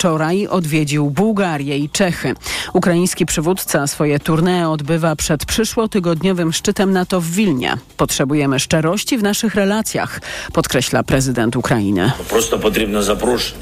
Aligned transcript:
wczoraj 0.00 0.46
odwiedził 0.46 1.10
Bułgarię 1.10 1.78
i 1.78 1.88
Czechy. 1.88 2.34
Ukraiński 2.72 3.26
przywódca 3.26 3.86
swoje 3.86 4.18
tournée 4.18 4.70
odbywa 4.70 5.16
przed 5.16 5.44
przyszłotygodniowym 5.44 6.52
szczytem 6.52 6.92
NATO 6.92 7.20
w 7.20 7.26
Wilnie. 7.26 7.76
Potrzebujemy 7.96 8.60
szczerości 8.60 9.18
w 9.18 9.22
naszych 9.22 9.54
relacjach, 9.54 10.20
podkreśla 10.52 11.02
prezydent 11.02 11.56
Ukrainy. 11.56 12.12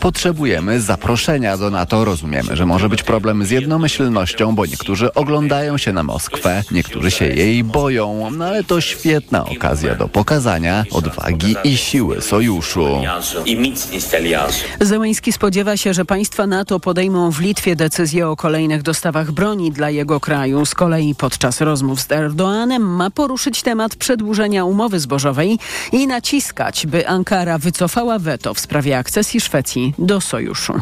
Potrzebujemy 0.01 0.81
zaproszenia 0.81 1.57
do 1.57 1.71
NATO. 1.71 2.05
Rozumiemy, 2.05 2.57
że 2.57 2.67
może 2.67 2.89
być 2.89 3.03
problem 3.03 3.45
z 3.45 3.51
jednomyślnością, 3.51 4.55
bo 4.55 4.67
niektórzy 4.67 5.15
oglądają 5.15 5.79
się 5.79 5.93
na 5.93 6.03
Moskwę, 6.03 6.63
niektórzy 6.71 7.11
się 7.11 7.27
jej 7.27 7.65
boją, 7.65 8.31
no 8.31 8.45
ale 8.45 8.65
to 8.65 8.81
świetna 8.81 9.45
okazja 9.45 9.95
do 9.95 10.09
pokazania 10.09 10.85
odwagi 10.91 11.57
i 11.65 11.77
siły 11.77 12.23
sojuszu. 12.23 12.87
Zełęński 14.81 15.33
spodziewa 15.33 15.77
się, 15.77 15.95
że 15.95 16.05
państwa 16.29 16.47
NATO 16.47 16.81
podejmą 16.81 17.31
w 17.31 17.41
Litwie 17.41 17.77
decyzję 17.77 18.29
o 18.29 18.37
kolejnych 18.37 18.83
dostawach 18.83 19.33
broni 19.33 19.73
dla 19.73 19.91
jego 19.91 20.21
kraju. 20.21 20.67
Z 20.67 20.75
kolei 20.75 21.15
podczas 21.15 21.61
rozmów 21.61 22.01
z 22.01 22.13
Erdoanem 22.13 22.83
ma 22.83 23.11
poruszyć 23.11 23.63
temat 23.63 23.97
przedłużenia 23.97 24.65
umowy 24.65 25.01
zbożowej 25.01 25.59
i 25.93 26.07
naciskać, 26.07 26.87
by 26.87 27.09
Ankara 27.09 27.59
wycofała 27.59 28.19
weto 28.19 28.55
w 28.55 28.61
sprawie 28.61 28.99
akcesji 28.99 29.41
Szwecji 29.41 29.95
do 29.99 30.21
sojuszu. 30.21 30.73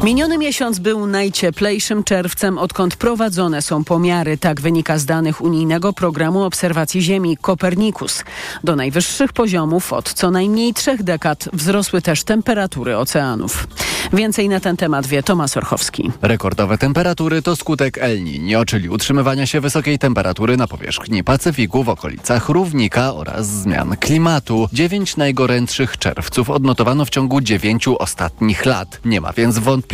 Miniony 0.00 0.38
miesiąc 0.38 0.78
był 0.78 1.06
najcieplejszym 1.06 2.04
czerwcem, 2.04 2.58
odkąd 2.58 2.96
prowadzone 2.96 3.62
są 3.62 3.84
pomiary. 3.84 4.38
Tak 4.38 4.60
wynika 4.60 4.98
z 4.98 5.04
danych 5.04 5.40
unijnego 5.40 5.92
programu 5.92 6.42
obserwacji 6.42 7.02
Ziemi 7.02 7.36
Kopernikus. 7.36 8.24
Do 8.64 8.76
najwyższych 8.76 9.32
poziomów 9.32 9.92
od 9.92 10.12
co 10.12 10.30
najmniej 10.30 10.74
trzech 10.74 11.02
dekad 11.02 11.48
wzrosły 11.52 12.02
też 12.02 12.24
temperatury 12.24 12.96
oceanów. 12.96 13.66
Więcej 14.12 14.48
na 14.48 14.60
ten 14.60 14.76
temat 14.76 15.06
wie 15.06 15.22
Tomasz 15.22 15.56
Orchowski. 15.56 16.10
Rekordowe 16.22 16.78
temperatury 16.78 17.42
to 17.42 17.56
skutek 17.56 17.98
El 17.98 18.24
Niño, 18.24 18.64
czyli 18.64 18.88
utrzymywania 18.88 19.46
się 19.46 19.60
wysokiej 19.60 19.98
temperatury 19.98 20.56
na 20.56 20.66
powierzchni 20.66 21.24
Pacyfiku 21.24 21.84
w 21.84 21.88
okolicach 21.88 22.48
równika 22.48 23.14
oraz 23.14 23.46
zmian 23.46 23.96
klimatu. 23.96 24.68
Dziewięć 24.72 25.16
najgorętszych 25.16 25.98
czerwców 25.98 26.50
odnotowano 26.50 27.04
w 27.04 27.10
ciągu 27.10 27.40
dziewięciu 27.40 27.98
ostatnich 27.98 28.66
lat. 28.66 29.00
Nie 29.04 29.20
ma 29.20 29.32
więc 29.32 29.58
wątpliwości, 29.58 29.91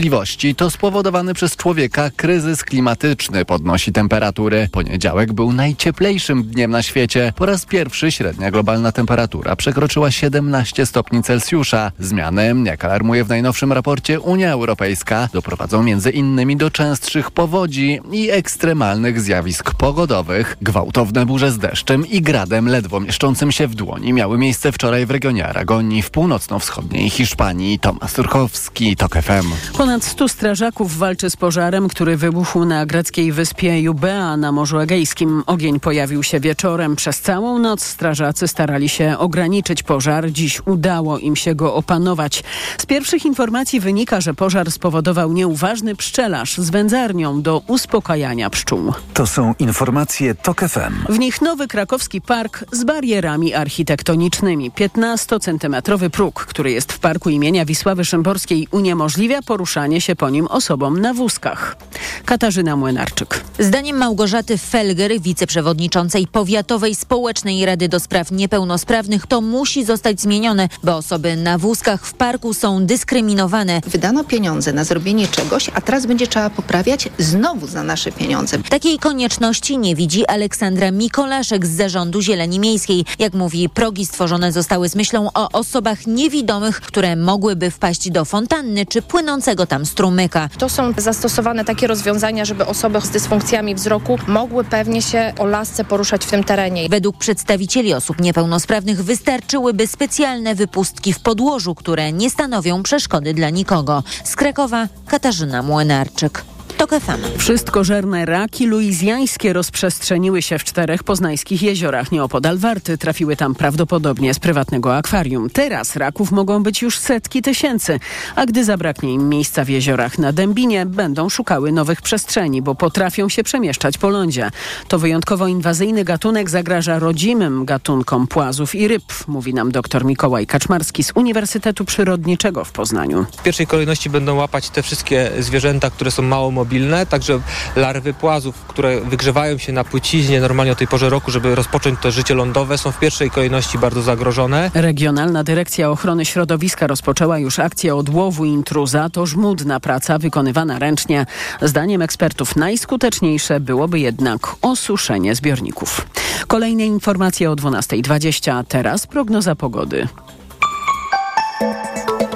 to 0.57 0.71
spowodowany 0.71 1.35
przez 1.35 1.57
człowieka 1.57 2.11
kryzys 2.17 2.65
klimatyczny 2.65 3.45
podnosi 3.45 3.93
temperatury. 3.93 4.69
Poniedziałek 4.73 5.33
był 5.33 5.53
najcieplejszym 5.53 6.43
dniem 6.43 6.71
na 6.71 6.83
świecie. 6.83 7.33
Po 7.37 7.47
raz 7.47 7.67
pierwszy 7.67 8.13
średnia 8.13 8.51
globalna 8.51 8.93
temperatura 8.93 9.57
przekroczyła 9.57 10.11
17 10.11 10.87
stopni 10.87 11.23
Celsjusza. 11.23 11.93
Zmiany, 11.99 12.55
jak 12.65 12.85
alarmuje 12.85 13.25
w 13.25 13.29
najnowszym 13.29 13.73
raporcie 13.73 14.21
Unia 14.21 14.53
Europejska, 14.53 15.29
doprowadzą 15.33 15.83
między 15.83 16.11
innymi 16.11 16.57
do 16.57 16.71
częstszych 16.71 17.31
powodzi 17.31 18.01
i 18.13 18.31
ekstremalnych 18.31 19.21
zjawisk 19.21 19.75
pogodowych. 19.75 20.57
Gwałtowne 20.63 21.27
burze 21.27 21.53
z 21.53 21.59
deszczem 21.59 22.07
i 22.07 22.23
gradem 22.23 22.69
ledwo 22.69 23.01
mieszczącym 23.01 23.53
się 23.53 23.67
w 23.67 23.75
dłoni 23.75 24.13
miały 24.13 24.39
miejsce 24.39 24.73
wczoraj 24.73 25.07
w 25.07 25.11
regionie 25.11 25.47
Aragonii 25.47 26.03
w 26.03 26.11
północno-wschodniej 26.11 27.11
Hiszpanii. 27.11 27.79
Tomasz 27.79 28.13
Turchowski, 28.13 28.97
TOK 28.97 29.15
FM. 29.15 29.78
Ponad 29.79 30.05
100 30.05 30.29
strażaków 30.29 30.97
walczy 30.97 31.31
z 31.31 31.37
pożarem, 31.37 31.89
który 31.89 32.17
wybuchł 32.17 32.65
na 32.65 32.87
greckiej 32.87 33.33
wyspie 33.33 33.81
Jubea 33.81 34.37
na 34.37 34.53
Morzu 34.53 34.79
Egejskim. 34.79 35.43
Ogień 35.47 35.81
pojawił 35.81 36.23
się 36.23 36.41
wieczorem. 36.41 36.97
Przez 36.97 37.21
całą 37.21 37.59
noc 37.59 37.85
strażacy 37.85 38.49
starali 38.49 38.89
się 38.89 39.19
ograniczyć 39.19 39.83
pożar. 39.83 40.31
Dziś 40.33 40.61
udało 40.67 41.19
im 41.19 41.37
się 41.37 41.55
go 41.55 41.75
opanować. 41.75 42.45
Z 42.79 42.87
pierwszych 42.87 43.27
informacji 43.27 43.81
wynika, 43.81 44.21
że 44.21 44.35
pożar 44.35 44.71
spowodował 44.73 45.33
nieuważny 45.33 45.97
pszczelarz 45.97 46.59
z 46.59 46.71
wędzarnią 46.71 47.43
do 47.43 47.63
uspokajania 47.67 48.51
pszczół. 48.51 48.93
To 49.15 49.27
są 49.27 49.55
informacje 49.59 50.35
TOK 50.35 50.61
FM. 50.61 51.13
W 51.13 51.19
nich 51.19 51.43
nowy 51.43 51.69
krakowski 51.69 52.21
park 52.21 52.65
z 52.73 52.85
barierami 52.85 53.55
architektonicznymi. 53.55 54.71
15-centymetrowy 54.71 56.11
próg, 56.11 56.47
który 56.47 56.71
jest 56.71 56.93
w 56.93 56.99
parku 56.99 57.31
imienia 57.31 57.65
Wisławy 57.65 58.05
Szymborskiej 58.05 58.69
uniemożliwia 58.71 59.43
poruszanie 59.69 60.01
się 60.01 60.17
po 60.17 60.31
nim 60.31 60.47
osobom 60.47 61.01
na 61.01 61.15
wózkach. 61.15 61.77
Katarzyna 62.25 62.77
Młynarczyk. 62.77 63.45
Zdaniem 63.59 63.97
Małgorzaty 63.97 64.59
Felger, 64.59 65.21
wiceprzewodniczącej 65.21 66.27
Powiatowej 66.27 66.95
Społecznej 66.95 67.67
Rady 67.67 67.89
do 67.89 68.01
Spraw 68.01 68.31
Niepełnosprawnych, 68.31 69.27
to 69.27 69.41
musi 69.41 69.85
zostać 69.85 70.21
zmienione, 70.21 70.69
bo 70.83 70.97
osoby 70.97 71.37
na 71.37 71.59
wózkach 71.59 72.07
w 72.07 72.15
parku 72.15 72.55
są 72.55 72.87
dyskryminowane. 72.87 73.81
Wydano 73.87 74.25
pieniądze 74.25 74.73
na 74.73 74.85
zrobienie 74.85 75.29
czegoś, 75.29 75.71
a 75.75 75.81
teraz 75.81 76.07
będzie 76.07 76.27
trzeba 76.27 76.51
poprawiać 76.51 77.09
znowu 77.19 77.67
za 77.67 77.83
nasze 77.83 78.13
pieniądze. 78.13 78.59
Takiej 78.69 78.99
konieczności 78.99 79.79
nie 79.79 79.95
widzi 79.95 80.27
Aleksandra 80.27 80.91
Mikolaszek 80.91 81.67
z 81.67 81.77
Zarządu 81.77 82.23
Zieleni 82.23 82.61
Miejskiej. 82.61 83.05
Jak 83.19 83.35
mówi, 83.35 83.69
progi 83.69 84.07
stworzone 84.07 84.53
zostały 84.53 84.89
z 84.89 84.95
myślą 84.95 85.29
o 85.35 85.49
osobach 85.53 86.07
niewidomych, 86.07 86.81
które 86.81 87.17
mogłyby 87.17 87.71
wpaść 87.71 88.11
do 88.11 88.25
fontanny 88.25 88.87
czy 88.87 89.03
płynącego 89.03 89.67
tam 89.67 89.87
strumyka. 89.87 90.49
To 90.59 90.69
są 90.69 90.93
zastosowane 90.97 91.65
takie 91.65 91.87
rozwiązania, 91.87 92.08
żeby 92.47 92.67
osoby 92.67 93.01
z 93.01 93.11
dysfunkcjami 93.11 93.75
wzroku 93.75 94.19
mogły 94.27 94.65
pewnie 94.65 95.03
się 95.03 95.33
o 95.39 95.47
lasce 95.47 95.85
poruszać 95.85 96.25
w 96.25 96.31
tym 96.31 96.45
terenie. 96.45 96.89
Według 96.89 97.19
przedstawicieli 97.19 97.95
osób 97.95 98.21
niepełnosprawnych 98.21 99.05
wystarczyłyby 99.05 99.87
specjalne 99.87 100.55
wypustki 100.55 101.13
w 101.13 101.21
podłożu, 101.21 101.75
które 101.75 102.13
nie 102.13 102.31
stanowią 102.31 102.83
przeszkody 102.83 103.35
dla 103.35 103.51
nikogo. 103.51 104.03
Z 104.25 104.37
Krakowa 104.37 104.89
Katarzyna 105.07 105.63
Młynarczyk. 105.63 106.45
TOK 106.79 106.91
FM. 106.91 107.39
Wszystkożerne 107.39 108.27
raki 108.27 108.67
luizjańskie 108.67 109.53
rozprzestrzeniły 109.53 110.43
się 110.43 110.59
w 110.59 110.65
czterech 110.65 111.05
poznańskich 111.05 111.63
jeziorach 111.63 112.13
nieopodal 112.13 112.59
Warty. 112.59 112.99
Trafiły 112.99 113.37
tam 113.37 113.55
prawdopodobnie 113.55 114.35
z 114.35 114.39
prywatnego 114.39 114.97
akwarium. 114.97 115.51
Teraz 115.51 115.97
raków 115.97 116.33
mogą 116.33 116.63
być 116.63 116.83
już 116.83 116.99
setki 116.99 117.43
tysięcy, 117.43 118.01
a 118.37 118.47
gdy 118.47 118.65
zabraknie 118.65 119.15
im 119.15 119.29
miejsca 119.29 119.65
w 119.65 119.69
jeziorach 119.69 120.19
na 120.19 120.33
Dębinie, 120.33 120.87
będą 120.87 121.29
szukały 121.29 121.73
nowych 121.73 122.03
przestrzeni, 122.03 122.63
bo 122.63 122.75
potrafią 122.75 123.29
się 123.29 123.43
przemieszczać 123.43 123.99
po 123.99 124.09
lądzie. 124.09 124.51
To 124.89 124.99
wyjątkowo 124.99 125.47
inwazyjny 125.47 126.05
gatunek 126.05 126.51
zagraża 126.51 126.99
rodzimym 126.99 127.65
gatunkom 127.65 128.27
płazów 128.27 128.75
i 128.75 128.89
ryb, 128.89 129.05
mówi 129.27 129.55
nam 129.55 129.73
dr 129.73 130.05
Mikołaj 130.05 130.47
Kaczmarski 130.47 131.05
z 131.05 131.13
Uniwersytetu 131.15 131.85
Przyrodniczego 131.85 132.65
w 132.65 132.73
Poznaniu. 132.73 133.27
W 133.39 133.43
pierwszej 133.43 133.67
kolejności 133.67 134.11
będą 134.11 134.35
łapać 134.35 134.71
te 134.71 134.83
wszystkie 134.83 135.31
zwierzęta, 135.39 135.91
które 135.91 136.11
są 136.11 136.23
mało 136.23 136.51
mobilne, 136.51 136.68
także 137.09 137.41
larwy 137.77 138.15
płazów, 138.15 138.55
które 138.69 139.01
wygrzewają 139.01 139.59
się 139.59 139.73
na 139.73 139.85
płyciźnie 139.85 140.41
normalnie 140.41 140.73
o 140.73 140.75
tej 140.75 140.87
porze 140.87 141.11
roku, 141.11 141.31
żeby 141.31 141.55
rozpocząć 141.55 142.01
to 142.01 142.11
życie 142.11 142.35
lądowe, 142.35 142.79
są 142.79 142.93
w 142.93 142.99
pierwszej 142.99 143.31
kolejności 143.31 143.79
bardzo 143.79 144.03
zagrożone. 144.03 144.71
Regionalna 144.75 145.45
Dyrekcja 145.45 145.91
Ochrony 145.91 146.25
Środowiska 146.25 146.87
rozpoczęła 146.87 147.39
już 147.39 147.59
akcję 147.59 147.97
odłowu 147.97 148.45
intruza. 148.45 149.11
To 149.11 149.27
żmudna 149.27 149.81
praca 149.81 150.19
wykonywana 150.19 150.79
ręcznie. 150.79 151.27
Zdaniem 151.63 152.03
ekspertów 152.03 152.57
najskuteczniejsze 152.57 153.61
byłoby 153.61 154.01
jednak 154.01 154.41
osuszenie 154.63 155.35
zbiorników. 155.35 156.07
Kolejne 156.47 156.87
informacje 156.87 157.51
o 157.51 157.55
12.20. 157.55 158.65
Teraz 158.69 159.07
prognoza 159.07 159.55
pogody. 159.55 160.09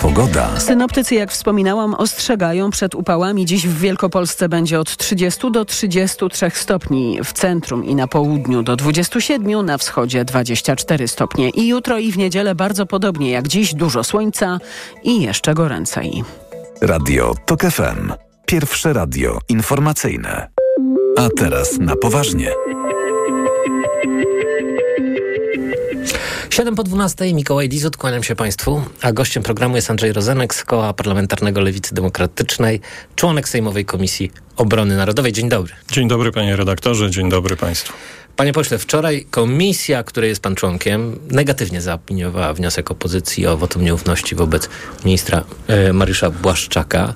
Pogoda. 0.02 0.60
Synoptycy, 0.60 1.14
jak 1.14 1.30
wspominałam, 1.30 1.94
ostrzegają 1.94 2.70
przed 2.70 2.94
upałami. 2.94 3.46
Dziś 3.46 3.66
w 3.66 3.78
Wielkopolsce 3.78 4.48
będzie 4.48 4.80
od 4.80 4.96
30 4.96 5.50
do 5.50 5.64
33 5.64 6.50
stopni, 6.54 7.18
w 7.24 7.32
centrum 7.32 7.84
i 7.84 7.94
na 7.94 8.06
południu 8.08 8.62
do 8.62 8.76
27, 8.76 9.66
na 9.66 9.78
wschodzie 9.78 10.24
24 10.24 11.08
stopnie. 11.08 11.50
I 11.50 11.68
jutro 11.68 11.98
i 11.98 12.12
w 12.12 12.18
niedzielę 12.18 12.54
bardzo 12.54 12.86
podobnie 12.86 13.30
jak 13.30 13.48
dziś, 13.48 13.74
dużo 13.74 14.04
słońca 14.04 14.58
i 15.02 15.22
jeszcze 15.22 15.54
goręcej. 15.54 16.24
Radio 16.80 17.34
TOK 17.46 17.62
FM. 17.62 18.12
Pierwsze 18.46 18.92
radio 18.92 19.38
informacyjne. 19.48 20.48
A 21.18 21.28
teraz 21.36 21.78
na 21.78 21.96
poważnie. 21.96 22.52
7 26.52 26.74
po 26.74 26.84
12 26.84 27.34
Mikołaj 27.34 27.68
Dizut, 27.68 27.96
kłaniam 27.96 28.22
się 28.22 28.36
Państwu, 28.36 28.82
a 29.02 29.12
gościem 29.12 29.42
programu 29.42 29.76
jest 29.76 29.90
Andrzej 29.90 30.12
Rozenek 30.12 30.54
z 30.54 30.64
Koła 30.64 30.92
Parlamentarnego 30.92 31.60
Lewicy 31.60 31.94
Demokratycznej, 31.94 32.80
członek 33.16 33.48
Sejmowej 33.48 33.84
Komisji 33.84 34.30
Obrony 34.56 34.96
Narodowej. 34.96 35.32
Dzień 35.32 35.48
dobry. 35.48 35.72
Dzień 35.90 36.08
dobry 36.08 36.32
panie 36.32 36.56
redaktorze, 36.56 37.10
dzień 37.10 37.30
dobry 37.30 37.56
Państwu. 37.56 37.92
Panie 38.36 38.52
pośle, 38.52 38.78
wczoraj 38.78 39.26
komisja, 39.30 40.02
której 40.02 40.28
jest 40.28 40.42
pan 40.42 40.54
członkiem, 40.54 41.18
negatywnie 41.30 41.80
zaopiniowała 41.80 42.54
wniosek 42.54 42.90
opozycji 42.90 43.46
o 43.46 43.56
wotum 43.56 43.84
nieufności 43.84 44.34
wobec 44.34 44.68
ministra 45.04 45.44
e, 45.68 45.92
Mariusza 45.92 46.30
Błaszczaka. 46.30 47.14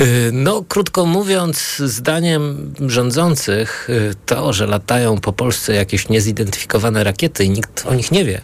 Y, 0.00 0.30
no, 0.32 0.64
krótko 0.68 1.06
mówiąc, 1.06 1.82
zdaniem 1.84 2.74
rządzących, 2.86 3.90
y, 3.90 4.14
to, 4.26 4.52
że 4.52 4.66
latają 4.66 5.18
po 5.18 5.32
Polsce 5.32 5.74
jakieś 5.74 6.08
niezidentyfikowane 6.08 7.04
rakiety 7.04 7.44
i 7.44 7.50
nikt 7.50 7.86
o 7.86 7.94
nich 7.94 8.12
nie 8.12 8.24
wie, 8.24 8.40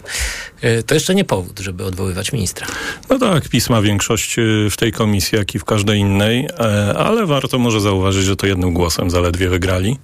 y, 0.65 0.83
to 0.83 0.95
jeszcze 0.95 1.15
nie 1.15 1.25
powód, 1.25 1.61
żeby 1.61 1.85
odwoływać 1.85 2.33
ministra. 2.33 2.67
No 3.11 3.19
tak, 3.19 3.49
pisma 3.49 3.83
większość 3.83 4.37
w 4.71 4.77
tej 4.77 4.93
komisji, 4.93 5.39
jak 5.39 5.55
i 5.55 5.59
w 5.59 5.65
każdej 5.65 5.99
innej, 5.99 6.49
e, 6.61 6.95
ale 6.99 7.27
warto 7.27 7.59
może 7.59 7.81
zauważyć, 7.81 8.25
że 8.25 8.37
to 8.37 8.47
jednym 8.47 8.73
głosem 8.75 9.11
zaledwie 9.11 9.49
wygrali. 9.49 9.99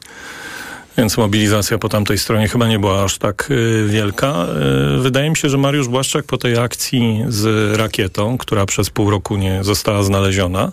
Więc 1.00 1.16
mobilizacja 1.16 1.78
po 1.78 1.88
tamtej 1.88 2.18
stronie 2.18 2.48
chyba 2.48 2.68
nie 2.68 2.78
była 2.78 3.04
aż 3.04 3.18
tak 3.18 3.50
y, 3.50 3.86
wielka. 3.88 4.46
Y, 4.96 5.00
wydaje 5.00 5.30
mi 5.30 5.36
się, 5.36 5.48
że 5.48 5.58
Mariusz 5.58 5.88
Błaszczak 5.88 6.24
po 6.24 6.38
tej 6.38 6.58
akcji 6.58 7.24
z 7.28 7.76
rakietą, 7.78 8.38
która 8.38 8.66
przez 8.66 8.90
pół 8.90 9.10
roku 9.10 9.36
nie 9.36 9.64
została 9.64 10.02
znaleziona, 10.02 10.72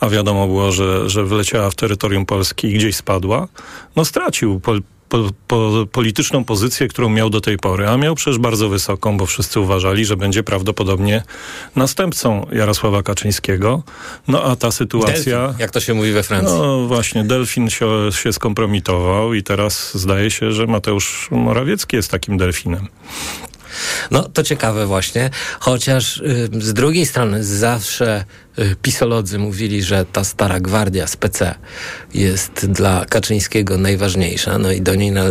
a 0.00 0.08
wiadomo 0.08 0.46
było, 0.46 0.72
że, 0.72 1.08
że 1.08 1.24
wleciała 1.24 1.70
w 1.70 1.74
terytorium 1.74 2.26
Polski 2.26 2.66
i 2.66 2.74
gdzieś 2.74 2.96
spadła, 2.96 3.48
no 3.96 4.04
stracił 4.04 4.60
po, 4.60 4.72
po, 5.12 5.30
po, 5.46 5.86
polityczną 5.92 6.44
pozycję, 6.44 6.88
którą 6.88 7.08
miał 7.08 7.30
do 7.30 7.40
tej 7.40 7.56
pory, 7.56 7.88
a 7.88 7.96
miał 7.96 8.14
przecież 8.14 8.38
bardzo 8.38 8.68
wysoką, 8.68 9.16
bo 9.16 9.26
wszyscy 9.26 9.60
uważali, 9.60 10.04
że 10.04 10.16
będzie 10.16 10.42
prawdopodobnie 10.42 11.22
następcą 11.76 12.46
Jarosława 12.52 13.02
Kaczyńskiego. 13.02 13.82
No 14.28 14.44
a 14.44 14.56
ta 14.56 14.70
sytuacja... 14.70 15.38
Delfin, 15.38 15.60
jak 15.60 15.70
to 15.70 15.80
się 15.80 15.94
mówi 15.94 16.12
we 16.12 16.22
Francji. 16.22 16.58
No 16.58 16.86
właśnie, 16.86 17.24
Delfin 17.24 17.70
się, 17.70 18.12
się 18.12 18.32
skompromitował 18.32 19.34
i 19.34 19.42
teraz 19.42 19.98
zdaje 19.98 20.30
się, 20.30 20.52
że 20.52 20.66
Mateusz 20.66 21.28
Morawiecki 21.30 21.96
jest 21.96 22.10
takim 22.10 22.38
delfinem. 22.38 22.88
No 24.12 24.22
to 24.22 24.42
ciekawe 24.42 24.86
właśnie, 24.86 25.30
chociaż 25.60 26.16
y, 26.18 26.48
z 26.58 26.72
drugiej 26.72 27.06
strony 27.06 27.44
zawsze 27.44 28.24
y, 28.58 28.76
pisolodzy 28.82 29.38
mówili, 29.38 29.82
że 29.82 30.04
ta 30.12 30.24
stara 30.24 30.60
gwardia 30.60 31.06
z 31.06 31.16
PC 31.16 31.54
jest 32.14 32.66
dla 32.66 33.04
Kaczyńskiego 33.04 33.78
najważniejsza, 33.78 34.58
no 34.58 34.72
i 34.72 34.80
do 34.80 34.94
niej 34.94 35.12
na, 35.12 35.24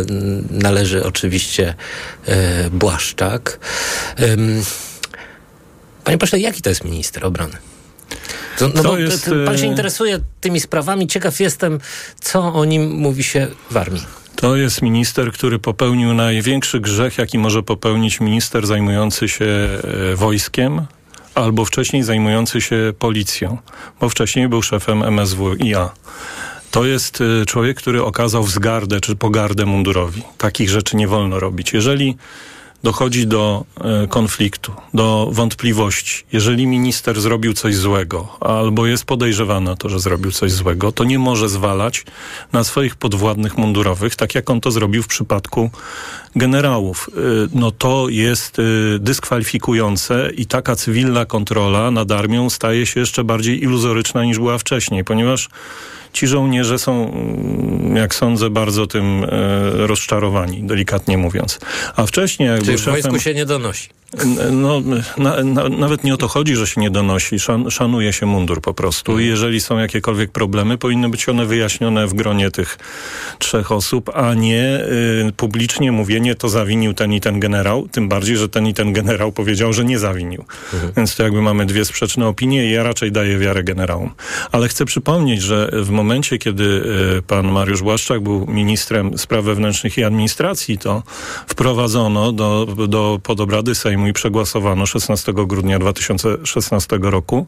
należy 0.50 1.04
oczywiście 1.04 1.74
y, 2.28 2.32
Błaszczak. 2.70 3.58
Panie 6.04 6.18
pośle, 6.18 6.38
jaki 6.40 6.62
to 6.62 6.68
jest 6.68 6.84
minister 6.84 7.24
obrony? 7.24 7.56
To, 8.58 8.68
no 8.68 8.82
to 8.82 8.88
bo 8.88 8.98
jest, 8.98 9.30
pan 9.46 9.58
się 9.58 9.66
interesuje 9.66 10.20
tymi 10.40 10.60
sprawami. 10.60 11.06
Ciekaw 11.06 11.40
jestem, 11.40 11.80
co 12.20 12.54
o 12.54 12.64
nim 12.64 12.90
mówi 12.90 13.24
się 13.24 13.46
w 13.70 13.76
armii. 13.76 14.21
To 14.36 14.56
jest 14.56 14.82
minister, 14.82 15.32
który 15.32 15.58
popełnił 15.58 16.14
największy 16.14 16.80
grzech, 16.80 17.18
jaki 17.18 17.38
może 17.38 17.62
popełnić 17.62 18.20
minister 18.20 18.66
zajmujący 18.66 19.28
się 19.28 19.44
e, 19.44 20.16
wojskiem, 20.16 20.86
albo 21.34 21.64
wcześniej 21.64 22.02
zajmujący 22.02 22.60
się 22.60 22.92
policją, 22.98 23.58
bo 24.00 24.08
wcześniej 24.08 24.48
był 24.48 24.62
szefem 24.62 25.02
MSWiA. 25.02 25.90
To 26.70 26.84
jest 26.84 27.20
e, 27.20 27.46
człowiek, 27.46 27.76
który 27.76 28.04
okazał 28.04 28.44
wzgardę 28.44 29.00
czy 29.00 29.16
pogardę 29.16 29.66
mundurowi. 29.66 30.22
Takich 30.38 30.70
rzeczy 30.70 30.96
nie 30.96 31.08
wolno 31.08 31.40
robić. 31.40 31.72
Jeżeli 31.72 32.16
dochodzi 32.82 33.26
do 33.26 33.64
e, 33.80 34.06
konfliktu, 34.06 34.72
do 34.94 35.28
wątpliwości. 35.32 36.24
Jeżeli 36.32 36.66
minister 36.66 37.20
zrobił 37.20 37.52
coś 37.52 37.76
złego, 37.76 38.36
albo 38.40 38.86
jest 38.86 39.04
podejrzewany 39.04 39.76
to, 39.76 39.88
że 39.88 40.00
zrobił 40.00 40.32
coś 40.32 40.52
złego, 40.52 40.92
to 40.92 41.04
nie 41.04 41.18
może 41.18 41.48
zwalać 41.48 42.04
na 42.52 42.64
swoich 42.64 42.96
podwładnych 42.96 43.58
mundurowych, 43.58 44.16
tak 44.16 44.34
jak 44.34 44.50
on 44.50 44.60
to 44.60 44.70
zrobił 44.70 45.02
w 45.02 45.06
przypadku 45.06 45.70
generałów. 46.36 47.10
E, 47.16 47.20
no 47.54 47.70
to 47.70 48.08
jest 48.08 48.58
e, 48.58 48.62
dyskwalifikujące 48.98 50.30
i 50.36 50.46
taka 50.46 50.76
cywilna 50.76 51.24
kontrola 51.24 51.90
nad 51.90 52.10
armią 52.10 52.50
staje 52.50 52.86
się 52.86 53.00
jeszcze 53.00 53.24
bardziej 53.24 53.62
iluzoryczna 53.62 54.24
niż 54.24 54.38
była 54.38 54.58
wcześniej, 54.58 55.04
ponieważ 55.04 55.48
ci 56.12 56.26
żołnierze 56.26 56.78
są, 56.78 57.12
mm, 57.12 57.96
jak 57.96 58.14
sądzę, 58.14 58.50
bardzo 58.50 58.86
tym 58.86 59.24
e, 59.24 59.86
rozczarowani, 59.86 60.62
delikatnie 60.62 61.18
mówiąc. 61.18 61.58
A 61.96 62.06
wcześniej, 62.06 62.48
jak 62.48 62.58
Czyli 62.58 62.68
był 62.68 62.78
szefem... 62.78 63.00
w 63.00 63.02
wojsku 63.02 63.20
się 63.20 63.34
nie 63.34 63.46
donosi. 63.46 63.88
No, 64.50 64.82
na, 65.18 65.44
na, 65.44 65.68
nawet 65.68 66.04
nie 66.04 66.14
o 66.14 66.16
to 66.16 66.28
chodzi, 66.28 66.56
że 66.56 66.66
się 66.66 66.80
nie 66.80 66.90
donosi. 66.90 67.38
Szan, 67.38 67.70
szanuje 67.70 68.12
się 68.12 68.26
mundur 68.26 68.60
po 68.60 68.74
prostu. 68.74 69.18
I 69.18 69.26
jeżeli 69.26 69.60
są 69.60 69.78
jakiekolwiek 69.78 70.32
problemy, 70.32 70.78
powinny 70.78 71.08
być 71.08 71.28
one 71.28 71.46
wyjaśnione 71.46 72.06
w 72.06 72.14
gronie 72.14 72.50
tych 72.50 72.78
trzech 73.38 73.72
osób, 73.72 74.10
a 74.14 74.34
nie 74.34 74.80
y, 75.28 75.32
publicznie 75.36 75.92
mówienie, 75.92 76.34
to 76.34 76.48
zawinił 76.48 76.94
ten 76.94 77.12
i 77.12 77.20
ten 77.20 77.40
generał. 77.40 77.88
Tym 77.88 78.08
bardziej, 78.08 78.36
że 78.36 78.48
ten 78.48 78.66
i 78.66 78.74
ten 78.74 78.92
generał 78.92 79.32
powiedział, 79.32 79.72
że 79.72 79.84
nie 79.84 79.98
zawinił. 79.98 80.44
Mhm. 80.72 80.92
Więc 80.96 81.16
to 81.16 81.22
jakby 81.22 81.42
mamy 81.42 81.66
dwie 81.66 81.84
sprzeczne 81.84 82.26
opinie 82.26 82.66
i 82.66 82.70
ja 82.70 82.82
raczej 82.82 83.12
daję 83.12 83.38
wiarę 83.38 83.64
generałom. 83.64 84.10
Ale 84.52 84.68
chcę 84.68 84.84
przypomnieć, 84.84 85.42
że 85.42 85.70
w 85.72 85.90
momencie, 85.90 86.38
kiedy 86.38 86.64
y, 87.18 87.22
pan 87.22 87.52
Mariusz 87.52 87.82
Błaszczak 87.82 88.20
był 88.20 88.46
ministrem 88.46 89.18
spraw 89.18 89.44
wewnętrznych 89.44 89.98
i 89.98 90.04
administracji, 90.04 90.78
to 90.78 91.02
wprowadzono 91.46 92.32
do, 92.32 92.66
do 92.88 93.20
pod 93.22 93.40
obrady 93.40 93.74
Sejmu 93.74 94.01
Sejmu 94.02 94.10
i 94.10 94.12
przegłosowano 94.12 94.86
16 94.86 95.32
grudnia 95.32 95.78
2016 95.78 96.98
roku 97.02 97.46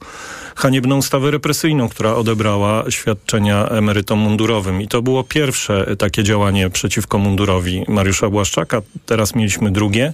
haniebną 0.57 0.99
ustawę 0.99 1.31
represyjną, 1.31 1.89
która 1.89 2.15
odebrała 2.15 2.85
świadczenia 2.91 3.69
emerytom 3.69 4.19
mundurowym. 4.19 4.83
I 4.83 4.89
to 4.89 5.03
było 5.03 5.25
pierwsze 5.25 5.97
takie 5.99 6.23
działanie 6.23 6.71
przeciwko 6.71 7.19
mundurowi 7.19 7.85
Mariusza 7.89 8.31
Błaszczaka. 8.31 8.83
Teraz 9.07 9.35
mieliśmy 9.35 9.71
drugie. 9.71 10.13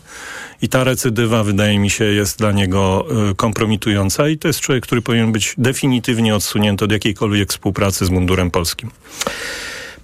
I 0.63 0.69
ta 0.69 0.85
recydywa, 0.85 1.45
wydaje 1.45 1.79
mi 1.79 1.91
się, 1.91 2.05
jest 2.05 2.39
dla 2.39 2.53
niego 2.53 3.07
y, 3.31 3.35
kompromitująca 3.35 4.29
i 4.29 4.39
to 4.39 4.49
jest 4.49 4.61
człowiek, 4.61 4.85
który 4.85 5.03
powinien 5.03 5.33
być 5.33 5.55
definitywnie 5.59 6.35
odsunięty 6.35 6.85
od 6.85 6.93
jakiejkolwiek 6.93 7.51
współpracy 7.51 8.07
z 8.07 8.11
mundurem 8.11 8.51
polskim. 8.51 8.91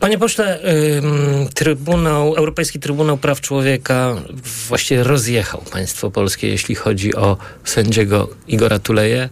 Panie 0.00 0.18
pośle, 0.18 0.60
Trybunał, 1.54 2.34
Europejski 2.34 2.80
Trybunał 2.80 3.18
Praw 3.18 3.40
Człowieka 3.40 4.16
właściwie 4.68 5.04
rozjechał 5.04 5.62
państwo 5.72 6.10
polskie, 6.10 6.48
jeśli 6.48 6.74
chodzi 6.74 7.14
o 7.14 7.36
sędziego 7.64 8.28
Igora 8.48 8.78
Tuleje. 8.78 9.28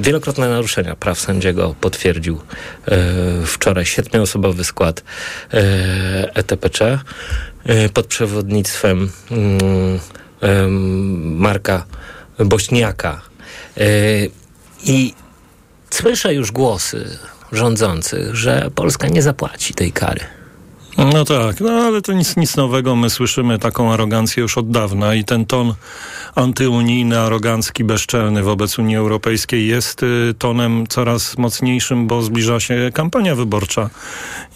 Wielokrotne 0.00 0.48
naruszenia 0.48 0.96
praw 0.96 1.20
sędziego 1.20 1.74
potwierdził 1.80 2.40
e, 2.88 2.96
wczoraj 3.46 3.86
siedmioosobowy 3.86 4.64
skład 4.64 5.02
ETPC 6.34 6.84
e 6.84 6.98
e, 7.64 7.88
pod 7.88 8.06
przewodnictwem 8.06 9.10
Marka 11.20 11.84
Bośniaka. 12.38 13.20
I 14.84 15.14
słyszę 15.90 16.34
już 16.34 16.52
głosy 16.52 17.18
rządzących, 17.52 18.34
że 18.36 18.70
Polska 18.74 19.08
nie 19.08 19.22
zapłaci 19.22 19.74
tej 19.74 19.92
kary. 19.92 20.37
No 20.98 21.24
tak, 21.24 21.60
no 21.60 21.70
ale 21.70 22.02
to 22.02 22.12
nic, 22.12 22.36
nic 22.36 22.56
nowego. 22.56 22.96
My 22.96 23.10
słyszymy 23.10 23.58
taką 23.58 23.92
arogancję 23.92 24.40
już 24.40 24.58
od 24.58 24.70
dawna 24.70 25.14
i 25.14 25.24
ten 25.24 25.46
ton 25.46 25.74
antyunijny, 26.34 27.18
arogancki, 27.18 27.84
bezczelny 27.84 28.42
wobec 28.42 28.78
Unii 28.78 28.96
Europejskiej 28.96 29.68
jest 29.68 30.02
y, 30.02 30.34
tonem 30.38 30.86
coraz 30.86 31.38
mocniejszym, 31.38 32.06
bo 32.06 32.22
zbliża 32.22 32.60
się 32.60 32.90
kampania 32.94 33.34
wyborcza 33.34 33.90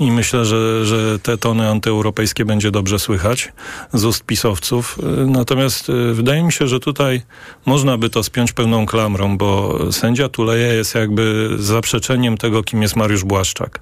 i 0.00 0.10
myślę, 0.10 0.44
że, 0.44 0.86
że 0.86 1.18
te 1.18 1.38
tony 1.38 1.68
antyeuropejskie 1.68 2.44
będzie 2.44 2.70
dobrze 2.70 2.98
słychać 2.98 3.52
z 3.92 4.04
ust 4.04 4.24
pisowców. 4.24 4.98
Y, 4.98 5.26
natomiast 5.26 5.88
y, 5.88 6.14
wydaje 6.14 6.42
mi 6.42 6.52
się, 6.52 6.68
że 6.68 6.80
tutaj 6.80 7.22
można 7.66 7.98
by 7.98 8.10
to 8.10 8.22
spiąć 8.22 8.52
pełną 8.52 8.86
klamrą, 8.86 9.38
bo 9.38 9.78
sędzia 9.92 10.28
Tuleja 10.28 10.72
jest 10.72 10.94
jakby 10.94 11.56
zaprzeczeniem 11.58 12.36
tego, 12.38 12.62
kim 12.62 12.82
jest 12.82 12.96
Mariusz 12.96 13.24
Błaszczak. 13.24 13.80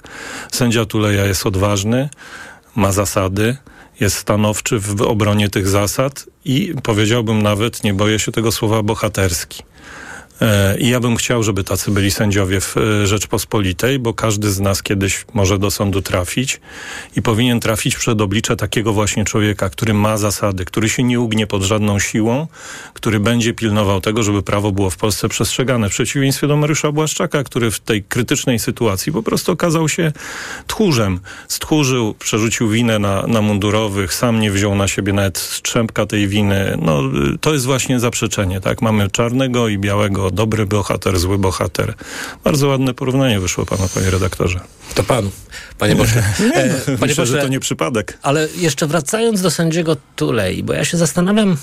Sędzia 0.53 0.85
Tuleja 0.85 1.27
jest 1.27 1.47
odważny, 1.47 2.09
ma 2.77 2.93
zasady, 2.93 3.57
jest 4.01 4.17
stanowczy 4.17 4.79
w 4.79 5.03
obronie 5.03 5.49
tych 5.49 5.69
zasad 5.69 6.27
i 6.45 6.75
powiedziałbym 6.83 7.43
nawet, 7.43 7.85
nie 7.85 7.95
boję 7.95 8.19
się 8.19 8.33
tego 8.33 8.53
słowa, 8.53 8.83
bohaterski. 8.83 9.63
E, 10.41 10.79
I 10.79 10.89
ja 10.89 11.01
bym 11.01 11.17
chciał, 11.17 11.43
żeby 11.43 11.65
tacy 11.65 11.91
byli 11.91 12.11
sędziowie 12.11 12.61
w 12.61 12.77
e, 12.77 13.07
Rzeczpospolitej, 13.07 13.99
bo 13.99 14.15
każdy 14.15 14.51
z 14.51 14.61
nas 14.61 14.83
kiedyś 14.83 15.25
może 15.35 15.59
do 15.59 15.71
sądu 15.71 16.03
trafić 16.03 16.61
i 17.17 17.23
powinien 17.23 17.61
trafić 17.61 17.97
przed 17.97 18.21
oblicze 18.21 18.57
takiego 18.57 18.93
właśnie 18.93 19.25
człowieka, 19.25 19.71
który 19.71 19.95
ma 19.95 20.17
zasady, 20.17 20.65
który 20.65 20.89
się 20.89 21.03
nie 21.03 21.21
ugnie 21.21 21.47
pod 21.47 21.63
żadną 21.63 21.99
siłą, 21.99 22.47
który 22.95 23.21
będzie 23.21 23.55
pilnował 23.55 24.01
tego, 24.01 24.23
żeby 24.23 24.43
prawo 24.43 24.73
było 24.73 24.91
w 24.91 24.97
Polsce 24.97 25.29
przestrzegane. 25.29 25.89
W 25.89 25.93
przeciwieństwie 25.93 26.47
do 26.47 26.57
Mariusza 26.57 26.93
Błaszczaka, 26.93 27.45
który 27.45 27.71
w 27.71 27.81
tej 27.81 28.03
krytycznej 28.03 28.59
sytuacji 28.59 29.13
po 29.13 29.23
prostu 29.23 29.53
okazał 29.53 29.89
się 29.89 30.13
tchórzem. 30.67 31.21
Stchórzył, 31.49 32.15
przerzucił 32.15 32.69
winę 32.69 32.99
na, 32.99 33.27
na 33.27 33.43
mundurowych, 33.43 34.15
sam 34.15 34.41
nie 34.41 34.51
wziął 34.51 34.75
na 34.75 34.89
siebie 34.89 35.13
nawet 35.13 35.39
strzępka 35.39 36.07
tej 36.07 36.29
winy. 36.29 36.77
No, 36.83 37.03
to 37.41 37.53
jest 37.53 37.67
właśnie 37.67 38.01
zaprzeczenie, 38.01 38.61
tak? 38.61 38.83
Mamy 38.83 39.11
czarnego 39.11 39.69
i 39.69 39.79
białego 39.79 40.30
dobry 40.31 40.67
bohater, 40.67 41.19
zły 41.19 41.39
bohater. 41.39 41.95
Bardzo 42.45 42.69
ładne 42.69 42.95
porównanie 42.95 43.41
wyszło 43.41 43.67
panu, 43.67 43.89
panie 43.95 44.11
redaktorze. 44.11 44.61
To 44.95 45.03
panu, 45.03 45.31
panie 45.79 45.97
pośle. 45.97 46.23
Nie, 46.41 46.55
e, 46.55 46.71
panie 46.85 46.99
myślę, 47.01 47.09
pośle, 47.09 47.27
że 47.27 47.41
to 47.41 47.49
nie 47.49 47.61
przypadek. 47.61 48.19
Ale 48.23 48.49
jeszcze 48.57 48.87
wracając 48.87 49.43
do 49.43 49.51
sędziego 49.51 49.97
Tulei, 50.17 50.63
bo 50.63 50.73
ja 50.73 50.85
się 50.85 50.97
zastanawiam 50.97 51.57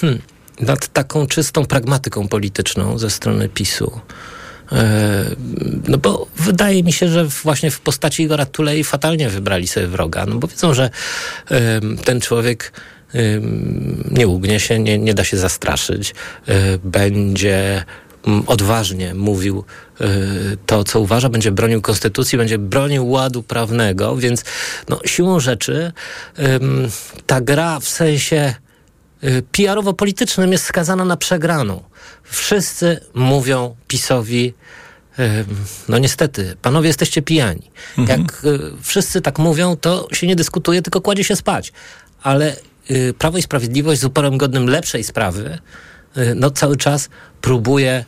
hmm, 0.00 0.20
nad 0.60 0.92
taką 0.92 1.26
czystą 1.26 1.66
pragmatyką 1.66 2.28
polityczną 2.28 2.98
ze 2.98 3.10
strony 3.10 3.48
PiSu. 3.48 4.00
No 5.88 5.98
bo 5.98 6.26
wydaje 6.36 6.82
mi 6.82 6.92
się, 6.92 7.08
że 7.08 7.24
właśnie 7.24 7.70
w 7.70 7.80
postaci 7.80 8.22
Igora 8.22 8.46
Tulei 8.46 8.84
fatalnie 8.84 9.28
wybrali 9.28 9.68
sobie 9.68 9.86
wroga, 9.86 10.26
no 10.26 10.36
bo 10.36 10.48
wiedzą, 10.48 10.74
że 10.74 10.90
ten 12.04 12.20
człowiek 12.20 12.72
nie 14.10 14.28
ugnie 14.28 14.60
się, 14.60 14.78
nie, 14.78 14.98
nie 14.98 15.14
da 15.14 15.24
się 15.24 15.36
zastraszyć, 15.36 16.14
będzie 16.84 17.84
odważnie 18.46 19.14
mówił 19.14 19.64
to, 20.66 20.84
co 20.84 21.00
uważa, 21.00 21.28
będzie 21.28 21.52
bronił 21.52 21.82
konstytucji, 21.82 22.38
będzie 22.38 22.58
bronił 22.58 23.08
ładu 23.08 23.42
prawnego, 23.42 24.16
więc 24.16 24.44
no, 24.88 25.00
siłą 25.04 25.40
rzeczy 25.40 25.92
ta 27.26 27.40
gra 27.40 27.80
w 27.80 27.88
sensie 27.88 28.54
PR-owo-politycznym 29.52 30.52
jest 30.52 30.64
skazana 30.64 31.04
na 31.04 31.16
przegraną. 31.16 31.82
Wszyscy 32.24 33.00
mówią 33.14 33.76
PiSowi, 33.88 34.54
no 35.88 35.98
niestety, 35.98 36.56
panowie 36.62 36.88
jesteście 36.88 37.22
pijani. 37.22 37.70
Mhm. 37.98 38.20
Jak 38.20 38.42
wszyscy 38.82 39.20
tak 39.20 39.38
mówią, 39.38 39.76
to 39.76 40.08
się 40.12 40.26
nie 40.26 40.36
dyskutuje, 40.36 40.82
tylko 40.82 41.00
kładzie 41.00 41.24
się 41.24 41.36
spać. 41.36 41.72
Ale 42.22 42.56
Prawo 43.18 43.38
i 43.38 43.42
Sprawiedliwość 43.42 44.00
z 44.00 44.04
uporem 44.04 44.38
godnym 44.38 44.66
lepszej 44.66 45.04
sprawy, 45.04 45.58
no 46.34 46.50
cały 46.50 46.76
czas 46.76 47.08
próbuje 47.40 48.04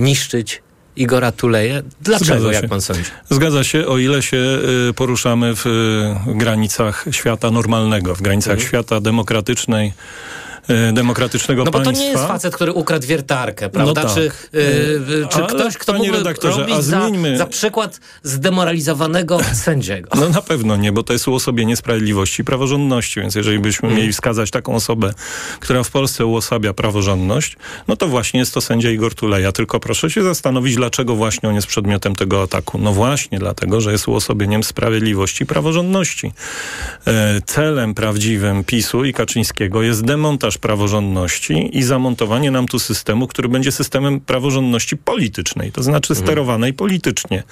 niszczyć 0.00 0.62
Igora 0.96 1.32
Tuleje. 1.32 1.82
Dlaczego, 2.00 2.52
jak 2.52 2.68
pan 2.68 2.80
sądzi? 2.80 3.02
Zgadza 3.30 3.64
się, 3.64 3.86
o 3.86 3.98
ile 3.98 4.22
się 4.22 4.58
poruszamy 4.96 5.52
w 5.56 5.64
granicach 6.26 7.04
świata 7.10 7.50
normalnego, 7.50 8.14
w 8.14 8.22
granicach 8.22 8.52
mhm. 8.52 8.68
świata 8.68 9.00
demokratycznej, 9.00 9.92
demokratycznego 10.92 11.64
no 11.64 11.70
państwa. 11.70 11.90
No 11.90 11.96
bo 11.96 11.98
to 11.98 12.04
nie 12.04 12.10
jest 12.10 12.28
facet, 12.28 12.54
który 12.54 12.72
ukradł 12.72 13.06
wiertarkę, 13.06 13.68
prawda? 13.68 14.02
No 14.02 14.08
tak. 14.08 14.14
Czy, 14.14 14.30
yy, 14.52 15.26
czy 15.30 15.42
ktoś, 15.42 15.78
kto 15.78 15.92
mógłby 15.92 16.16
redaktorze, 16.16 16.60
robić 16.60 16.76
zmieńmy... 16.76 17.30
za, 17.30 17.44
za 17.44 17.46
przykład 17.46 18.00
zdemoralizowanego 18.22 19.40
sędziego? 19.64 20.10
No 20.14 20.28
na 20.28 20.42
pewno 20.42 20.76
nie, 20.76 20.92
bo 20.92 21.02
to 21.02 21.12
jest 21.12 21.28
uosobienie 21.28 21.76
sprawiedliwości 21.76 22.42
i 22.42 22.44
praworządności, 22.44 23.20
więc 23.20 23.34
jeżeli 23.34 23.58
byśmy 23.58 23.88
hmm. 23.88 24.00
mieli 24.00 24.12
wskazać 24.12 24.50
taką 24.50 24.74
osobę, 24.74 25.14
która 25.60 25.82
w 25.82 25.90
Polsce 25.90 26.26
uosabia 26.26 26.72
praworządność, 26.72 27.56
no 27.88 27.96
to 27.96 28.08
właśnie 28.08 28.40
jest 28.40 28.54
to 28.54 28.60
sędzia 28.60 28.90
Igor 28.90 29.14
Tuleja. 29.14 29.52
Tylko 29.52 29.80
proszę 29.80 30.10
się 30.10 30.22
zastanowić, 30.22 30.76
dlaczego 30.76 31.14
właśnie 31.14 31.48
on 31.48 31.54
jest 31.54 31.66
przedmiotem 31.66 32.14
tego 32.14 32.42
ataku. 32.42 32.78
No 32.78 32.92
właśnie 32.92 33.38
dlatego, 33.38 33.80
że 33.80 33.92
jest 33.92 34.08
uosobieniem 34.08 34.64
sprawiedliwości 34.64 35.42
i 35.42 35.46
praworządności. 35.46 36.32
E, 37.06 37.40
celem 37.46 37.94
prawdziwym 37.94 38.64
PiSu 38.64 39.04
i 39.04 39.12
Kaczyńskiego 39.12 39.82
jest 39.82 40.04
demontaż 40.04 40.51
praworządności 40.58 41.78
i 41.78 41.82
zamontowanie 41.82 42.50
nam 42.50 42.68
tu 42.68 42.78
systemu, 42.78 43.26
który 43.26 43.48
będzie 43.48 43.72
systemem 43.72 44.20
praworządności 44.20 44.96
politycznej, 44.96 45.72
to 45.72 45.82
znaczy 45.82 46.12
mhm. 46.12 46.26
sterowanej 46.26 46.72
politycznie. 46.72 47.42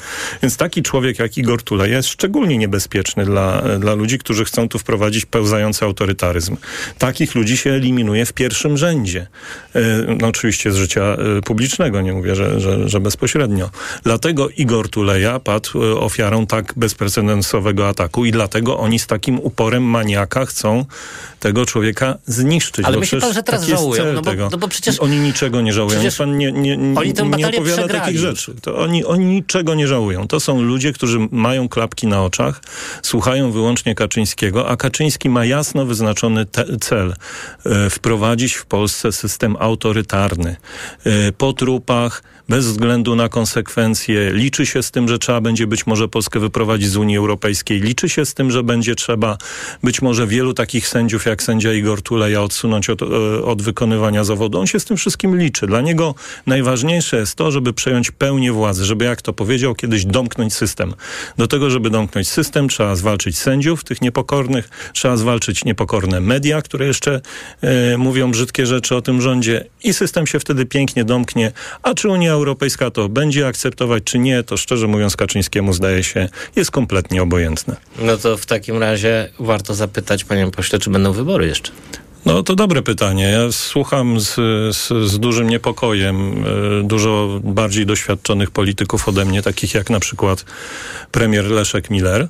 Więc 0.43 0.57
taki 0.57 0.83
człowiek 0.83 1.19
jak 1.19 1.39
Igor 1.39 1.63
Tuleja 1.63 1.97
jest 1.97 2.09
szczególnie 2.09 2.59
niebezpieczny 2.59 3.25
dla, 3.25 3.63
dla 3.79 3.95
ludzi, 3.95 4.19
którzy 4.19 4.45
chcą 4.45 4.69
tu 4.69 4.79
wprowadzić 4.79 5.27
pełzający 5.27 5.85
autorytaryzm. 5.85 6.57
Takich 6.99 7.35
ludzi 7.35 7.57
się 7.57 7.71
eliminuje 7.71 8.27
w 8.27 8.33
pierwszym 8.33 8.77
rzędzie. 8.77 9.27
E, 9.75 9.81
no 10.21 10.29
oczywiście 10.29 10.73
z 10.73 10.77
życia 10.77 11.03
e, 11.03 11.43
publicznego, 11.43 12.01
nie 12.01 12.13
mówię, 12.13 12.37
że, 12.37 12.61
że, 12.61 12.89
że 12.89 13.01
bezpośrednio. 13.01 13.71
Dlatego 14.03 14.49
Igor 14.49 14.89
Tuleja 14.89 15.41
padł 15.41 15.85
e, 15.85 16.01
ofiarą 16.01 16.47
tak 16.47 16.73
bezprecedensowego 16.77 17.89
ataku 17.89 18.25
i 18.25 18.31
dlatego 18.31 18.79
oni 18.79 18.99
z 18.99 19.07
takim 19.07 19.39
uporem 19.39 19.83
maniaka 19.83 20.47
chcą 20.47 20.85
tego 21.41 21.67
człowieka 21.67 22.19
zniszczyć. 22.27 22.87
Ale 22.91 23.01
myśli 23.01 23.21
pan, 23.21 23.33
że 23.33 23.43
teraz 23.43 23.65
żałują? 23.67 24.13
No 24.13 24.23
bo, 24.23 24.31
no 24.51 24.59
bo, 24.59 24.69
przecież... 24.69 25.01
Oni 25.01 25.17
niczego 25.17 25.61
nie 25.61 25.73
żałują. 25.73 25.99
Przecież 25.99 26.17
pan 26.17 26.39
nie, 26.39 26.53
nie, 26.53 26.77
nie, 26.77 26.99
oni 26.99 27.13
nie 27.37 27.49
opowiada 27.49 27.89
takich 27.89 28.19
rzeczy. 28.19 28.55
To 28.63 28.77
oni, 28.77 29.05
oni 29.05 29.25
niczego 29.25 29.75
nie 29.75 29.89
żałują. 29.89 30.29
To 30.29 30.41
są 30.41 30.63
ludzie, 30.63 30.93
którzy 30.93 31.19
mają 31.31 31.69
klapki 31.69 32.07
na 32.07 32.25
oczach, 32.25 32.61
słuchają 33.03 33.53
wyłącznie 33.53 33.95
Kaczyńskiego, 33.95 34.69
a 34.69 34.77
Kaczyński 34.77 35.31
ma 35.31 35.45
jasno 35.45 35.87
wyznaczony 35.87 36.47
te, 36.47 36.65
cel. 36.81 37.15
E, 37.67 37.91
wprowadzić 37.91 38.55
w 38.55 38.67
Polsce 38.67 39.13
system 39.13 39.57
autorytarny. 39.59 40.57
E, 41.05 41.33
po 41.33 41.53
trupach, 41.53 42.23
bez 42.51 42.67
względu 42.67 43.17
na 43.17 43.29
konsekwencje. 43.29 44.33
Liczy 44.33 44.67
się 44.67 44.83
z 44.83 44.91
tym, 44.91 45.09
że 45.09 45.19
trzeba 45.19 45.41
będzie 45.41 45.67
być 45.67 45.87
może 45.87 46.09
Polskę 46.09 46.41
wyprowadzić 46.41 46.89
z 46.89 46.97
Unii 46.97 47.17
Europejskiej. 47.17 47.81
Liczy 47.81 48.09
się 48.09 48.27
z 48.27 48.35
tym, 48.35 48.51
że 48.51 48.63
będzie 48.63 48.95
trzeba 48.95 49.39
być 49.83 50.03
może 50.03 50.27
wielu 50.27 50.55
takich 50.55 50.89
sędziów 50.89 51.27
jak 51.27 51.43
sędzia 51.43 51.73
Igor 51.73 52.03
Tuleja 52.03 52.43
odsunąć 52.43 52.80
od, 52.89 53.03
e, 53.03 53.07
od 53.45 53.63
wykonywania 53.63 54.25
zawodu. 54.25 54.61
On 54.61 54.67
się 54.67 54.81
z 54.81 54.85
tym 54.85 54.97
wszystkim 54.97 55.39
liczy. 55.39 55.67
Dla 55.67 55.81
niego 55.81 56.15
najważniejsze 56.47 57.17
jest 57.17 57.35
to, 57.35 57.51
żeby 57.51 57.73
przejąć 57.73 58.11
pełnię 58.11 58.53
władzy, 58.53 58.85
żeby 58.85 59.05
jak 59.05 59.23
to 59.23 59.33
powiedział 59.33 59.75
kiedyś 59.75 60.05
domknąć 60.05 60.55
system. 60.55 60.95
Do 61.39 61.47
tego, 61.47 61.71
żeby 61.71 61.91
domknąć 61.91 62.29
system 62.29 62.69
trzeba 62.69 62.97
zwalczyć 62.97 63.39
sędziów, 63.39 63.85
tych 63.85 64.03
niepokornych, 64.03 64.69
trzeba 64.93 65.17
zwalczyć 65.17 65.65
niepokorne 65.65 66.21
media, 66.21 66.63
które 66.63 66.87
jeszcze 66.87 67.21
e, 67.61 67.99
mówią 67.99 68.31
brzydkie 68.31 68.67
rzeczy 68.67 68.97
o 68.97 69.03
tym 69.03 69.23
rządzie 69.23 69.65
i 69.85 69.95
system 69.95 70.27
się 70.27 70.41
wtedy 70.41 70.67
pięknie 70.67 71.05
domknie. 71.05 71.53
A 71.83 71.95
czy 71.95 72.09
Unia 72.09 72.33
Europejska 72.33 72.91
to 72.91 73.09
będzie 73.09 73.47
akceptować, 73.47 74.05
czy 74.05 74.19
nie, 74.19 74.43
to 74.43 74.57
szczerze 74.57 74.87
mówiąc 74.87 75.17
Kaczyńskiemu 75.17 75.73
zdaje 75.73 76.05
się 76.05 76.29
jest 76.57 76.71
kompletnie 76.71 77.23
obojętne. 77.23 77.77
No 77.99 78.17
to 78.17 78.37
w 78.37 78.47
takim 78.47 78.79
razie 78.79 79.29
warto 79.39 79.75
zapytać, 79.75 80.25
panie 80.25 80.51
pośle, 80.51 80.79
czy 80.79 80.91
będą 80.91 81.13
wybory 81.13 81.47
jeszcze? 81.47 81.73
No 82.25 82.43
to 82.43 82.57
dobre 82.57 82.83
pytanie. 82.83 83.25
Ja 83.25 83.53
słucham 83.53 84.21
z, 84.21 84.35
z, 84.77 85.11
z, 85.11 85.19
dużym 85.19 85.49
niepokojem 85.49 86.45
e, 86.81 86.83
dużo 86.83 87.41
bardziej 87.45 87.87
doświadczonych 87.87 88.51
polityków 88.51 89.09
ode 89.09 89.25
mnie, 89.25 89.43
takich 89.43 89.75
jak 89.75 89.91
na 89.91 90.01
przykład 90.01 90.45
premier 91.11 91.45
Leszek 91.45 91.91
Miller, 91.91 92.29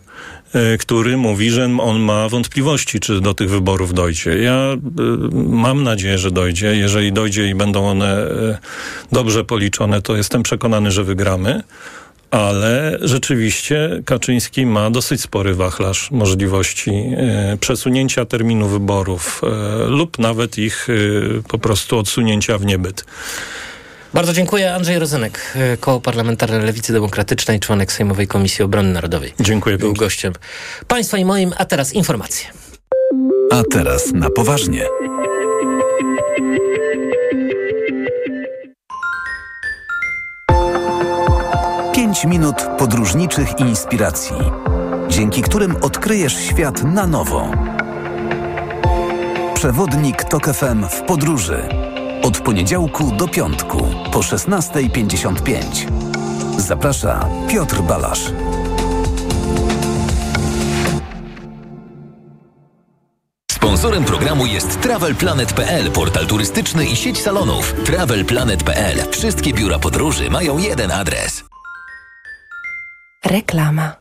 e, 0.53 0.79
który 0.79 1.17
mówi, 1.17 1.51
że 1.51 1.65
on 1.81 2.01
ma 2.01 2.29
wątpliwości, 2.29 3.01
czy 3.01 3.21
do 3.21 3.35
tych 3.35 3.51
wyborów 3.51 3.95
dojdzie. 3.95 4.39
Ja 4.39 4.55
e, 4.55 4.79
mam 5.33 5.83
nadzieję, 5.83 6.19
że 6.19 6.31
dojdzie. 6.31 6.77
Jeżeli 6.77 7.13
dojdzie 7.13 7.49
i 7.49 7.55
będą 7.55 7.89
one 7.89 8.27
dobrze 9.13 9.45
policzone, 9.45 10.03
to 10.03 10.17
jestem 10.17 10.43
przekonany, 10.43 10.91
że 10.91 11.05
wygramy 11.05 11.63
ale 12.31 12.99
rzeczywiście 13.01 14.03
Kaczyński 14.05 14.67
ma 14.67 14.91
dosyć 14.91 15.21
spory 15.21 15.55
wachlarz 15.55 16.11
możliwości 16.11 16.91
e, 16.91 17.57
przesunięcia 17.61 18.25
terminu 18.25 18.69
wyborów 18.69 19.43
e, 19.43 19.87
lub 19.87 20.19
nawet 20.19 20.59
ich 20.59 20.89
e, 20.91 21.43
po 21.49 21.59
prostu 21.59 21.99
odsunięcia 21.99 22.59
w 22.59 22.67
niebyt. 22.67 23.05
Bardzo 24.15 24.33
dziękuję. 24.33 24.75
Andrzej 24.75 24.99
Rozenek, 24.99 25.55
Koło 25.81 26.01
Parlamentarne 26.01 26.59
Lewicy 26.59 26.93
Demokratycznej, 26.93 27.61
członek 27.61 27.93
Sejmowej 27.93 28.27
Komisji 28.27 28.65
Obrony 28.65 28.93
Narodowej. 28.93 29.33
Dziękuję. 29.41 29.79
Był 29.79 29.95
gościem 29.95 30.33
państwa 30.89 31.19
i 31.19 31.25
moim, 31.25 31.53
a 31.57 31.65
teraz 31.65 31.93
informacje. 31.93 32.49
A 33.51 33.63
teraz 33.73 34.13
na 34.13 34.31
poważnie. 34.31 34.87
5 42.11 42.25
minut 42.25 42.57
podróżniczych 42.79 43.59
inspiracji, 43.59 44.37
dzięki 45.09 45.43
którym 45.43 45.77
odkryjesz 45.83 46.37
świat 46.37 46.83
na 46.83 47.07
nowo. 47.07 47.51
Przewodnik 49.55 50.25
TOK 50.25 50.45
FM 50.47 50.85
w 50.89 51.03
podróży. 51.03 51.69
Od 52.23 52.39
poniedziałku 52.39 53.13
do 53.13 53.29
piątku 53.29 53.79
po 54.13 54.19
16.55. 54.19 55.63
Zaprasza 56.59 57.29
Piotr 57.49 57.83
Balasz. 57.83 58.33
Sponsorem 63.53 64.05
programu 64.05 64.47
jest 64.47 64.81
TravelPlanet.pl, 64.81 65.91
portal 65.91 66.27
turystyczny 66.27 66.87
i 66.87 66.97
sieć 66.97 67.23
salonów. 67.23 67.75
TravelPlanet.pl. 67.85 68.99
Wszystkie 69.11 69.53
biura 69.53 69.79
podróży 69.79 70.31
mają 70.31 70.59
jeden 70.59 70.91
adres. 70.91 71.50
Reklama. 73.31 74.00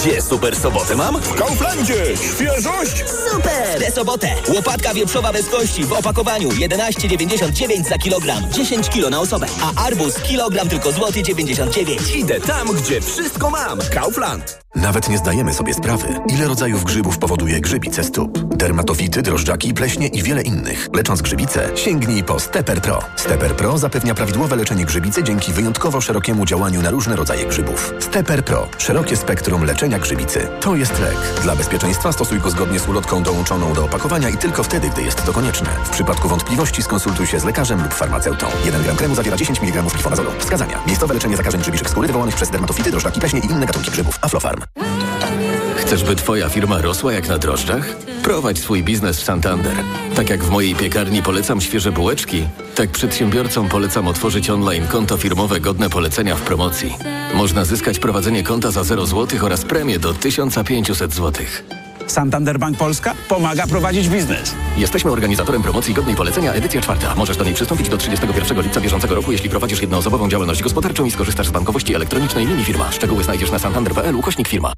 Gdzie 0.00 0.22
super 0.22 0.56
sobotę 0.56 0.96
mam? 0.96 1.20
W 1.22 1.34
Kauflandzie! 1.34 2.16
Świeżość! 2.16 3.04
Super! 3.32 3.78
Tę 3.78 3.90
sobotę! 3.92 4.28
Łopatka 4.54 4.94
wieprzowa 4.94 5.32
bez 5.32 5.48
kości 5.48 5.84
w 5.84 5.92
opakowaniu 5.92 6.48
11,99 6.48 7.88
za 7.88 7.98
kilogram. 7.98 8.50
10 8.50 8.88
kilo 8.88 9.10
na 9.10 9.20
osobę. 9.20 9.46
A 9.62 9.84
arbuz 9.86 10.14
kilogram 10.20 10.68
tylko 10.68 10.92
złoty 10.92 11.22
99. 11.22 12.16
Idę 12.16 12.40
tam, 12.40 12.68
gdzie 12.72 13.00
wszystko 13.00 13.50
mam. 13.50 13.78
Kaufland. 13.94 14.62
Nawet 14.74 15.08
nie 15.08 15.18
zdajemy 15.18 15.54
sobie 15.54 15.74
sprawy, 15.74 16.08
ile 16.28 16.48
rodzajów 16.48 16.84
grzybów 16.84 17.18
powoduje 17.18 17.60
grzybice 17.60 18.04
stóp. 18.04 18.38
Dermatofity, 18.38 19.22
drożdżaki, 19.22 19.74
pleśnie 19.74 20.06
i 20.06 20.22
wiele 20.22 20.42
innych. 20.42 20.88
Lecząc 20.94 21.22
grzybice, 21.22 21.68
sięgnij 21.74 22.24
po 22.24 22.40
Steper 22.40 22.80
Pro. 22.82 23.02
Steper 23.16 23.56
Pro 23.56 23.78
zapewnia 23.78 24.14
prawidłowe 24.14 24.56
leczenie 24.56 24.84
grzybicy 24.84 25.22
dzięki 25.22 25.52
wyjątkowo 25.52 26.00
szerokiemu 26.00 26.46
działaniu 26.46 26.82
na 26.82 26.90
różne 26.90 27.16
rodzaje 27.16 27.46
grzybów. 27.46 27.94
Steper 28.00 28.44
Pro. 28.44 28.68
Szerokie 28.78 29.16
spektrum 29.16 29.64
leczenia 29.64 29.81
To 30.60 30.76
jest 30.76 31.00
lek. 31.00 31.16
Dla 31.42 31.56
bezpieczeństwa 31.56 32.12
stosuj 32.12 32.40
go 32.40 32.50
zgodnie 32.50 32.80
z 32.80 32.88
ulotką 32.88 33.22
dołączoną 33.22 33.72
do 33.72 33.84
opakowania 33.84 34.28
i 34.28 34.36
tylko 34.36 34.62
wtedy, 34.62 34.90
gdy 34.90 35.02
jest 35.02 35.24
to 35.24 35.32
konieczne. 35.32 35.70
W 35.84 35.90
przypadku 35.90 36.28
wątpliwości 36.28 36.82
skonsultuj 36.82 37.26
się 37.26 37.40
z 37.40 37.44
lekarzem 37.44 37.82
lub 37.82 37.94
farmaceutą. 37.94 38.46
1 38.64 38.82
gram 38.82 38.96
kremu 38.96 39.14
zawiera 39.14 39.36
10 39.36 39.62
mg 39.62 39.82
glifonazolu. 39.82 40.30
Wskazania. 40.38 40.80
Miejscowe 40.86 41.14
leczenie 41.14 41.36
zakażeń 41.36 41.60
grzybiczych 41.60 41.90
skóry 41.90 42.06
wywołanych 42.06 42.34
przez 42.34 42.50
dermatofity, 42.50 42.90
drożdżaki, 42.90 43.20
pleśnie 43.20 43.40
i 43.40 43.46
inne 43.46 43.66
gatunki 43.66 43.90
grzybów. 43.90 44.18
Aflofarm. 44.22 44.60
Chcesz, 45.92 46.04
by 46.04 46.16
twoja 46.16 46.48
firma 46.48 46.80
rosła 46.80 47.12
jak 47.12 47.28
na 47.28 47.38
drożdżach? 47.38 47.96
Prowadź 48.22 48.58
swój 48.58 48.82
biznes 48.82 49.20
w 49.20 49.24
Santander. 49.24 49.74
Tak 50.14 50.30
jak 50.30 50.44
w 50.44 50.50
mojej 50.50 50.74
piekarni 50.74 51.22
polecam 51.22 51.60
świeże 51.60 51.92
bułeczki, 51.92 52.44
tak 52.74 52.90
przedsiębiorcom 52.90 53.68
polecam 53.68 54.08
otworzyć 54.08 54.50
online 54.50 54.86
konto 54.86 55.16
firmowe 55.16 55.60
godne 55.60 55.90
polecenia 55.90 56.36
w 56.36 56.40
promocji. 56.40 56.94
Można 57.34 57.64
zyskać 57.64 57.98
prowadzenie 57.98 58.42
konta 58.42 58.70
za 58.70 58.84
0 58.84 59.06
zł 59.06 59.38
oraz 59.42 59.64
premię 59.64 59.98
do 59.98 60.14
1500 60.14 61.14
zł. 61.14 61.46
Santander 62.06 62.58
Bank 62.58 62.78
Polska 62.78 63.14
pomaga 63.28 63.66
prowadzić 63.66 64.08
biznes. 64.08 64.54
Jesteśmy 64.76 65.10
organizatorem 65.10 65.62
promocji 65.62 65.94
godnej 65.94 66.16
polecenia 66.16 66.52
edycja 66.52 66.80
czwarta. 66.80 67.14
Możesz 67.14 67.36
do 67.36 67.44
niej 67.44 67.54
przystąpić 67.54 67.88
do 67.88 67.96
31 67.96 68.62
lipca 68.62 68.80
bieżącego 68.80 69.14
roku, 69.14 69.32
jeśli 69.32 69.50
prowadzisz 69.50 69.80
jednoosobową 69.80 70.28
działalność 70.28 70.62
gospodarczą 70.62 71.04
i 71.04 71.10
skorzystasz 71.10 71.46
z 71.46 71.50
bankowości 71.50 71.94
elektronicznej 71.94 72.46
linii 72.46 72.64
firma. 72.64 72.92
Szczegóły 72.92 73.24
znajdziesz 73.24 73.50
na 73.50 73.58
santander.pl 73.58 74.16
ukośnik 74.16 74.48
firma. 74.48 74.72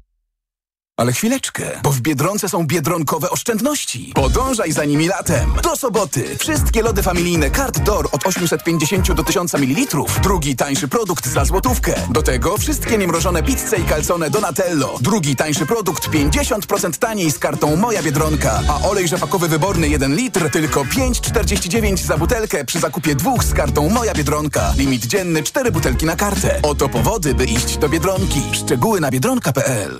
Ale 0.97 1.13
chwileczkę, 1.13 1.79
bo 1.83 1.91
w 1.91 2.01
Biedronce 2.01 2.49
są 2.49 2.67
biedronkowe 2.67 3.29
oszczędności. 3.29 4.11
Podążaj 4.15 4.71
za 4.71 4.85
nimi 4.85 5.07
latem. 5.07 5.53
Do 5.63 5.75
soboty. 5.75 6.37
Wszystkie 6.39 6.81
lody 6.81 7.03
familijne 7.03 7.51
Card 7.51 7.79
Door 7.79 8.09
od 8.11 8.27
850 8.27 9.13
do 9.13 9.23
1000 9.23 9.53
ml. 9.53 10.03
Drugi 10.23 10.55
tańszy 10.55 10.87
produkt 10.87 11.27
za 11.27 11.45
złotówkę. 11.45 11.93
Do 12.09 12.21
tego 12.23 12.57
wszystkie 12.57 12.97
niemrożone 12.97 13.43
pizze 13.43 13.77
i 13.77 13.85
calzone 13.85 14.29
Donatello. 14.29 14.97
Drugi 15.01 15.35
tańszy 15.35 15.65
produkt 15.65 16.09
50% 16.09 16.97
taniej 16.97 17.31
z 17.31 17.39
kartą 17.39 17.75
Moja 17.75 18.03
Biedronka. 18.03 18.61
A 18.69 18.87
olej 18.87 19.07
rzepakowy 19.07 19.47
wyborny 19.47 19.89
1 19.89 20.15
litr 20.15 20.49
tylko 20.51 20.83
5,49 20.83 21.97
za 21.97 22.17
butelkę 22.17 22.65
przy 22.65 22.79
zakupie 22.79 23.15
dwóch 23.15 23.43
z 23.43 23.53
kartą 23.53 23.89
Moja 23.89 24.13
Biedronka. 24.13 24.73
Limit 24.77 25.05
dzienny 25.05 25.43
4 25.43 25.71
butelki 25.71 26.05
na 26.05 26.15
kartę. 26.15 26.59
Oto 26.63 26.89
powody, 26.89 27.33
by 27.33 27.45
iść 27.45 27.77
do 27.77 27.89
Biedronki. 27.89 28.41
Szczegóły 28.53 29.01
na 29.01 29.11
biedronka.pl 29.11 29.99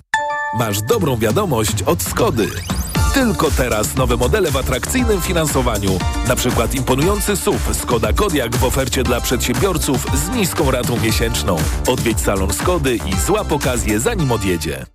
Masz 0.60 0.82
dobrą 0.82 1.18
wiadomość 1.18 1.84
od 1.84 2.04
Skody. 2.04 2.48
Tylko 3.14 3.52
teraz 3.52 3.96
nowe 3.96 4.18
modele 4.18 4.52
w 4.52 4.58
atrakcyjnym 4.58 5.22
finansowaniu. 5.22 5.90
Na 6.28 6.36
przykład 6.36 6.76
imponujący 6.76 7.36
SUV 7.36 7.74
Skoda 7.74 8.14
Kodiaq 8.14 8.56
w 8.56 8.64
ofercie 8.64 9.04
dla 9.04 9.22
przedsiębiorców 9.22 10.08
z 10.14 10.36
niską 10.36 10.72
ratą 10.72 11.00
miesięczną. 11.00 11.58
Odwiedź 11.88 12.20
salon 12.20 12.54
Skody 12.54 12.96
i 12.96 13.20
złap 13.26 13.52
okazję 13.52 14.00
zanim 14.00 14.32
odjedzie. 14.32 14.86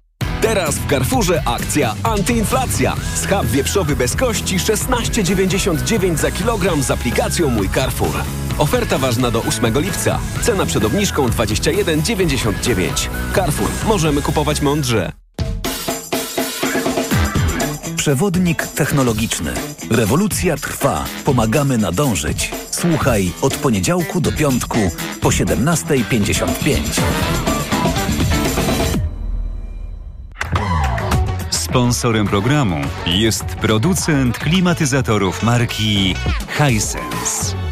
Teraz 0.40 0.75
w 0.75 0.90
Carrefourze 0.90 1.43
akcja 1.47 1.95
antyinflacja. 2.02 2.97
Schab 3.14 3.47
wieprzowy 3.47 3.97
bez 3.97 4.17
kości 4.17 4.59
16,99 4.59 6.17
za 6.17 6.31
kilogram 6.31 6.83
z 6.83 6.90
aplikacją 6.90 7.50
Mój 7.50 7.69
Carrefour. 7.69 8.14
Oferta 8.59 8.99
ważna 8.99 9.31
do 9.31 9.43
8 9.43 9.81
lipca. 9.81 10.19
Cena 10.43 10.67
przed 10.67 10.85
obniżką 10.85 11.29
21,99. 11.29 13.09
Carrefour. 13.35 13.71
Możemy 13.87 14.23
kupować 14.23 14.61
mądrze. 14.61 15.21
Przewodnik 18.00 18.66
technologiczny. 18.66 19.52
Rewolucja 19.90 20.57
trwa. 20.57 21.04
Pomagamy 21.25 21.78
nadążyć. 21.78 22.52
Słuchaj 22.71 23.33
od 23.42 23.57
poniedziałku 23.57 24.21
do 24.21 24.33
piątku 24.33 24.78
po 25.21 25.28
17.55. 25.28 27.00
Sponsorem 31.50 32.26
programu 32.26 32.80
jest 33.07 33.45
producent 33.45 34.38
klimatyzatorów 34.38 35.42
marki 35.42 36.14
Hisense. 36.59 37.69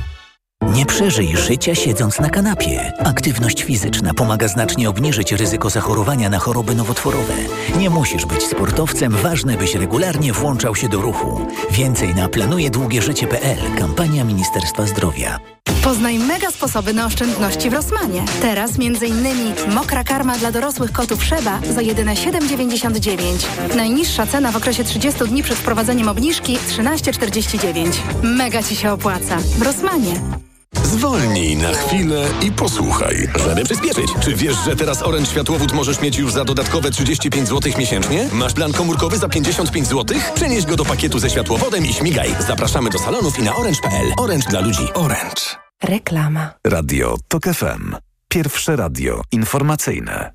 Nie 0.74 0.86
przeżyj 0.86 1.36
życia 1.36 1.74
siedząc 1.74 2.20
na 2.20 2.30
kanapie. 2.30 2.92
Aktywność 3.04 3.62
fizyczna 3.62 4.14
pomaga 4.14 4.48
znacznie 4.48 4.90
obniżyć 4.90 5.32
ryzyko 5.32 5.70
zachorowania 5.70 6.30
na 6.30 6.38
choroby 6.38 6.74
nowotworowe. 6.74 7.34
Nie 7.78 7.90
musisz 7.90 8.26
być 8.26 8.42
sportowcem, 8.42 9.12
ważne 9.12 9.56
byś 9.56 9.74
regularnie 9.74 10.32
włączał 10.32 10.76
się 10.76 10.88
do 10.88 11.00
ruchu. 11.00 11.46
Więcej 11.70 12.14
na 12.14 12.28
planujedługieżycie.pl. 12.28 13.58
Kampania 13.78 14.24
Ministerstwa 14.24 14.86
Zdrowia. 14.86 15.38
Poznaj 15.84 16.18
mega 16.18 16.50
sposoby 16.50 16.92
na 16.92 17.06
oszczędności 17.06 17.70
w 17.70 17.72
Rosmanie. 17.72 18.22
Teraz 18.42 18.70
m.in. 18.78 19.74
mokra 19.74 20.04
karma 20.04 20.38
dla 20.38 20.52
dorosłych 20.52 20.92
kotów 20.92 21.24
Szeba 21.24 21.60
za 21.74 21.82
jedyne 21.82 22.14
7,99. 22.14 23.76
Najniższa 23.76 24.26
cena 24.26 24.52
w 24.52 24.56
okresie 24.56 24.84
30 24.84 25.24
dni 25.24 25.42
przed 25.42 25.58
wprowadzeniem 25.58 26.08
obniżki 26.08 26.56
13,49. 26.56 27.86
Mega 28.22 28.62
Ci 28.62 28.76
się 28.76 28.92
opłaca. 28.92 29.36
W 29.36 29.62
Rosmanie. 29.62 30.47
Zwolnij 30.88 31.56
na 31.56 31.72
chwilę 31.72 32.28
i 32.42 32.52
posłuchaj. 32.52 33.28
Żeby 33.48 33.64
przyspieszyć. 33.64 34.06
Czy 34.20 34.34
wiesz, 34.34 34.56
że 34.64 34.76
teraz 34.76 35.02
Orange 35.02 35.30
Światłowód 35.30 35.72
możesz 35.72 36.00
mieć 36.00 36.16
już 36.16 36.32
za 36.32 36.44
dodatkowe 36.44 36.90
35 36.90 37.48
zł 37.48 37.72
miesięcznie? 37.78 38.28
Masz 38.32 38.52
plan 38.52 38.72
komórkowy 38.72 39.18
za 39.18 39.28
55 39.28 39.86
zł? 39.86 40.18
Przenieś 40.34 40.66
go 40.66 40.76
do 40.76 40.84
pakietu 40.84 41.18
ze 41.18 41.30
światłowodem 41.30 41.86
i 41.86 41.92
śmigaj. 41.92 42.34
Zapraszamy 42.46 42.90
do 42.90 42.98
salonów 42.98 43.38
i 43.38 43.42
na 43.42 43.56
orange.pl. 43.56 44.12
Orange 44.18 44.50
dla 44.50 44.60
ludzi. 44.60 44.92
Orange. 44.94 45.42
Reklama. 45.82 46.50
Radio 46.66 47.16
TOK 47.28 47.44
FM. 47.44 47.96
Pierwsze 48.28 48.76
radio 48.76 49.22
informacyjne. 49.32 50.32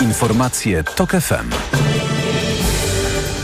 Informacje 0.00 0.84
TOK 0.84 1.10
FM. 1.10 1.50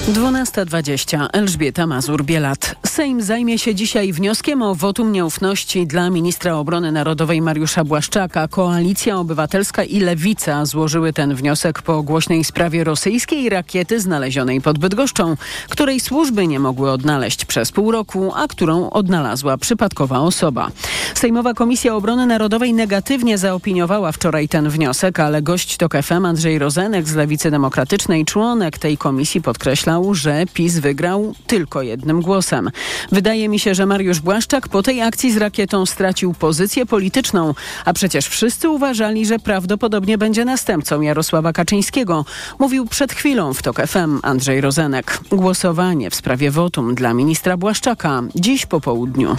12.20. 0.08 1.28
Elżbieta 1.32 1.86
Mazur-Bielat. 1.86 2.74
Sejm 2.86 3.22
zajmie 3.22 3.58
się 3.58 3.74
dzisiaj 3.74 4.12
wnioskiem 4.12 4.62
o 4.62 4.74
wotum 4.74 5.12
nieufności 5.12 5.86
dla 5.86 6.10
ministra 6.10 6.56
obrony 6.56 6.92
narodowej 6.92 7.42
Mariusza 7.42 7.84
Błaszczaka. 7.84 8.48
Koalicja 8.48 9.18
Obywatelska 9.18 9.84
i 9.84 10.00
Lewica 10.00 10.66
złożyły 10.66 11.12
ten 11.12 11.34
wniosek 11.34 11.82
po 11.82 12.02
głośnej 12.02 12.44
sprawie 12.44 12.84
rosyjskiej 12.84 13.48
rakiety 13.48 14.00
znalezionej 14.00 14.60
pod 14.60 14.78
Bydgoszczą, 14.78 15.36
której 15.68 16.00
służby 16.00 16.46
nie 16.46 16.60
mogły 16.60 16.90
odnaleźć 16.90 17.44
przez 17.44 17.72
pół 17.72 17.92
roku, 17.92 18.32
a 18.34 18.48
którą 18.48 18.90
odnalazła 18.90 19.58
przypadkowa 19.58 20.20
osoba. 20.20 20.70
Sejmowa 21.14 21.54
Komisja 21.54 21.94
Obrony 21.94 22.26
Narodowej 22.26 22.74
negatywnie 22.74 23.38
zaopiniowała 23.38 24.12
wczoraj 24.12 24.48
ten 24.48 24.68
wniosek, 24.68 25.20
ale 25.20 25.42
gość 25.42 25.76
TOK 25.76 25.94
FM 26.02 26.24
Andrzej 26.24 26.58
Rozenek 26.58 27.08
z 27.08 27.14
Lewicy 27.14 27.50
Demokratycznej, 27.50 28.24
członek 28.24 28.78
tej 28.78 28.98
komisji 28.98 29.42
podkreśla, 29.42 29.91
że 30.12 30.44
PiS 30.54 30.78
wygrał 30.78 31.34
tylko 31.46 31.82
jednym 31.82 32.22
głosem. 32.22 32.70
Wydaje 33.12 33.48
mi 33.48 33.58
się, 33.58 33.74
że 33.74 33.86
Mariusz 33.86 34.20
Błaszczak 34.20 34.68
po 34.68 34.82
tej 34.82 35.02
akcji 35.02 35.32
z 35.32 35.36
rakietą 35.36 35.86
stracił 35.86 36.34
pozycję 36.34 36.86
polityczną, 36.86 37.54
a 37.84 37.92
przecież 37.92 38.26
wszyscy 38.26 38.68
uważali, 38.68 39.26
że 39.26 39.38
prawdopodobnie 39.38 40.18
będzie 40.18 40.44
następcą 40.44 41.00
Jarosława 41.00 41.52
Kaczyńskiego, 41.52 42.24
mówił 42.58 42.86
przed 42.86 43.12
chwilą 43.12 43.54
w 43.54 43.62
TOK 43.62 43.86
FM 43.86 44.20
Andrzej 44.22 44.60
Rozenek. 44.60 45.20
Głosowanie 45.30 46.10
w 46.10 46.14
sprawie 46.14 46.50
wotum 46.50 46.94
dla 46.94 47.14
ministra 47.14 47.56
Błaszczaka 47.56 48.22
dziś 48.34 48.66
po 48.66 48.80
południu. 48.80 49.36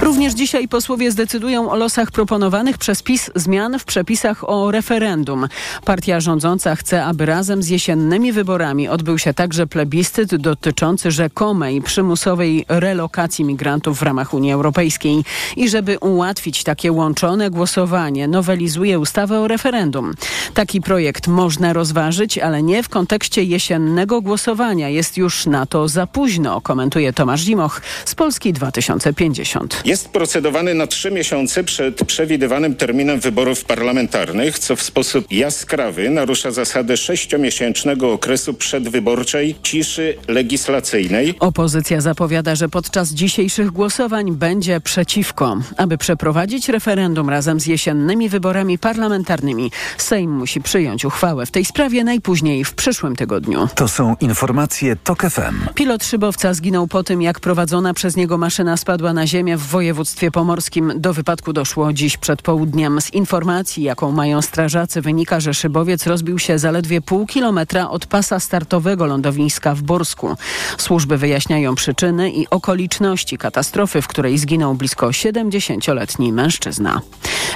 Również 0.00 0.34
dzisiaj 0.34 0.68
posłowie 0.68 1.10
zdecydują 1.10 1.70
o 1.70 1.76
losach 1.76 2.10
proponowanych 2.10 2.78
przez 2.78 3.02
PiS 3.02 3.30
zmian 3.34 3.78
w 3.78 3.84
przepisach 3.84 4.50
o 4.50 4.70
referendum. 4.70 5.48
Partia 5.84 6.20
rządząca 6.20 6.76
chce, 6.76 7.04
aby 7.04 7.26
razem 7.26 7.62
z 7.62 7.68
jesiennymi 7.68 8.32
wyborami 8.32 8.88
odbył 8.88 9.18
się 9.18 9.34
także 9.34 9.66
plebiscyt 9.74 10.36
dotyczący 10.36 11.10
rzekomej 11.10 11.82
przymusowej 11.82 12.64
relokacji 12.68 13.44
migrantów 13.44 13.98
w 13.98 14.02
ramach 14.02 14.34
Unii 14.34 14.52
Europejskiej. 14.52 15.24
I 15.56 15.68
żeby 15.68 15.98
ułatwić 15.98 16.64
takie 16.64 16.92
łączone 16.92 17.50
głosowanie, 17.50 18.28
nowelizuje 18.28 18.98
ustawę 18.98 19.40
o 19.40 19.48
referendum. 19.48 20.14
Taki 20.54 20.80
projekt 20.80 21.28
można 21.28 21.72
rozważyć, 21.72 22.38
ale 22.38 22.62
nie 22.62 22.82
w 22.82 22.88
kontekście 22.88 23.42
jesiennego 23.42 24.20
głosowania. 24.20 24.88
Jest 24.88 25.16
już 25.16 25.46
na 25.46 25.66
to 25.66 25.88
za 25.88 26.06
późno, 26.06 26.60
komentuje 26.60 27.12
Tomasz 27.12 27.40
Zimoch 27.40 27.82
z 28.04 28.14
Polski 28.14 28.52
2050. 28.52 29.82
Jest 29.84 30.08
procedowany 30.08 30.74
na 30.74 30.86
trzy 30.86 31.10
miesiące 31.10 31.64
przed 31.64 32.04
przewidywanym 32.04 32.74
terminem 32.74 33.20
wyborów 33.20 33.64
parlamentarnych, 33.64 34.58
co 34.58 34.76
w 34.76 34.82
sposób 34.82 35.32
jaskrawy 35.32 36.10
narusza 36.10 36.50
zasadę 36.50 36.96
sześciomiesięcznego 36.96 38.12
okresu 38.12 38.54
przedwyborczej 38.54 39.63
ciszy 39.64 40.14
legislacyjnej. 40.28 41.34
Opozycja 41.40 42.00
zapowiada, 42.00 42.54
że 42.54 42.68
podczas 42.68 43.10
dzisiejszych 43.12 43.70
głosowań 43.70 44.32
będzie 44.32 44.80
przeciwko. 44.80 45.56
Aby 45.76 45.98
przeprowadzić 45.98 46.68
referendum 46.68 47.30
razem 47.30 47.60
z 47.60 47.66
jesiennymi 47.66 48.28
wyborami 48.28 48.78
parlamentarnymi, 48.78 49.70
Sejm 49.98 50.30
musi 50.30 50.60
przyjąć 50.60 51.04
uchwałę 51.04 51.46
w 51.46 51.50
tej 51.50 51.64
sprawie 51.64 52.04
najpóźniej 52.04 52.64
w 52.64 52.74
przyszłym 52.74 53.16
tygodniu. 53.16 53.68
To 53.74 53.88
są 53.88 54.16
informacje 54.20 54.96
TOK 54.96 55.22
FM. 55.22 55.74
Pilot 55.74 56.04
szybowca 56.04 56.54
zginął 56.54 56.86
po 56.86 57.02
tym, 57.02 57.22
jak 57.22 57.40
prowadzona 57.40 57.94
przez 57.94 58.16
niego 58.16 58.38
maszyna 58.38 58.76
spadła 58.76 59.12
na 59.12 59.26
ziemię 59.26 59.56
w 59.56 59.66
województwie 59.66 60.30
pomorskim. 60.30 60.92
Do 60.96 61.12
wypadku 61.12 61.52
doszło 61.52 61.92
dziś 61.92 62.16
przed 62.16 62.42
południem. 62.42 63.00
Z 63.00 63.14
informacji, 63.14 63.82
jaką 63.82 64.12
mają 64.12 64.42
strażacy, 64.42 65.00
wynika, 65.00 65.40
że 65.40 65.54
szybowiec 65.54 66.06
rozbił 66.06 66.38
się 66.38 66.58
zaledwie 66.58 67.00
pół 67.00 67.26
kilometra 67.26 67.90
od 67.90 68.06
pasa 68.06 68.40
startowego 68.40 69.06
lądowiska 69.54 69.74
w 69.74 69.82
Borsku. 69.82 70.36
Służby 70.78 71.18
wyjaśniają 71.18 71.74
przyczyny 71.74 72.30
i 72.30 72.50
okoliczności 72.50 73.38
katastrofy, 73.38 74.02
w 74.02 74.08
której 74.08 74.38
zginął 74.38 74.74
blisko 74.74 75.06
70-letni 75.06 76.32
mężczyzna. 76.32 77.00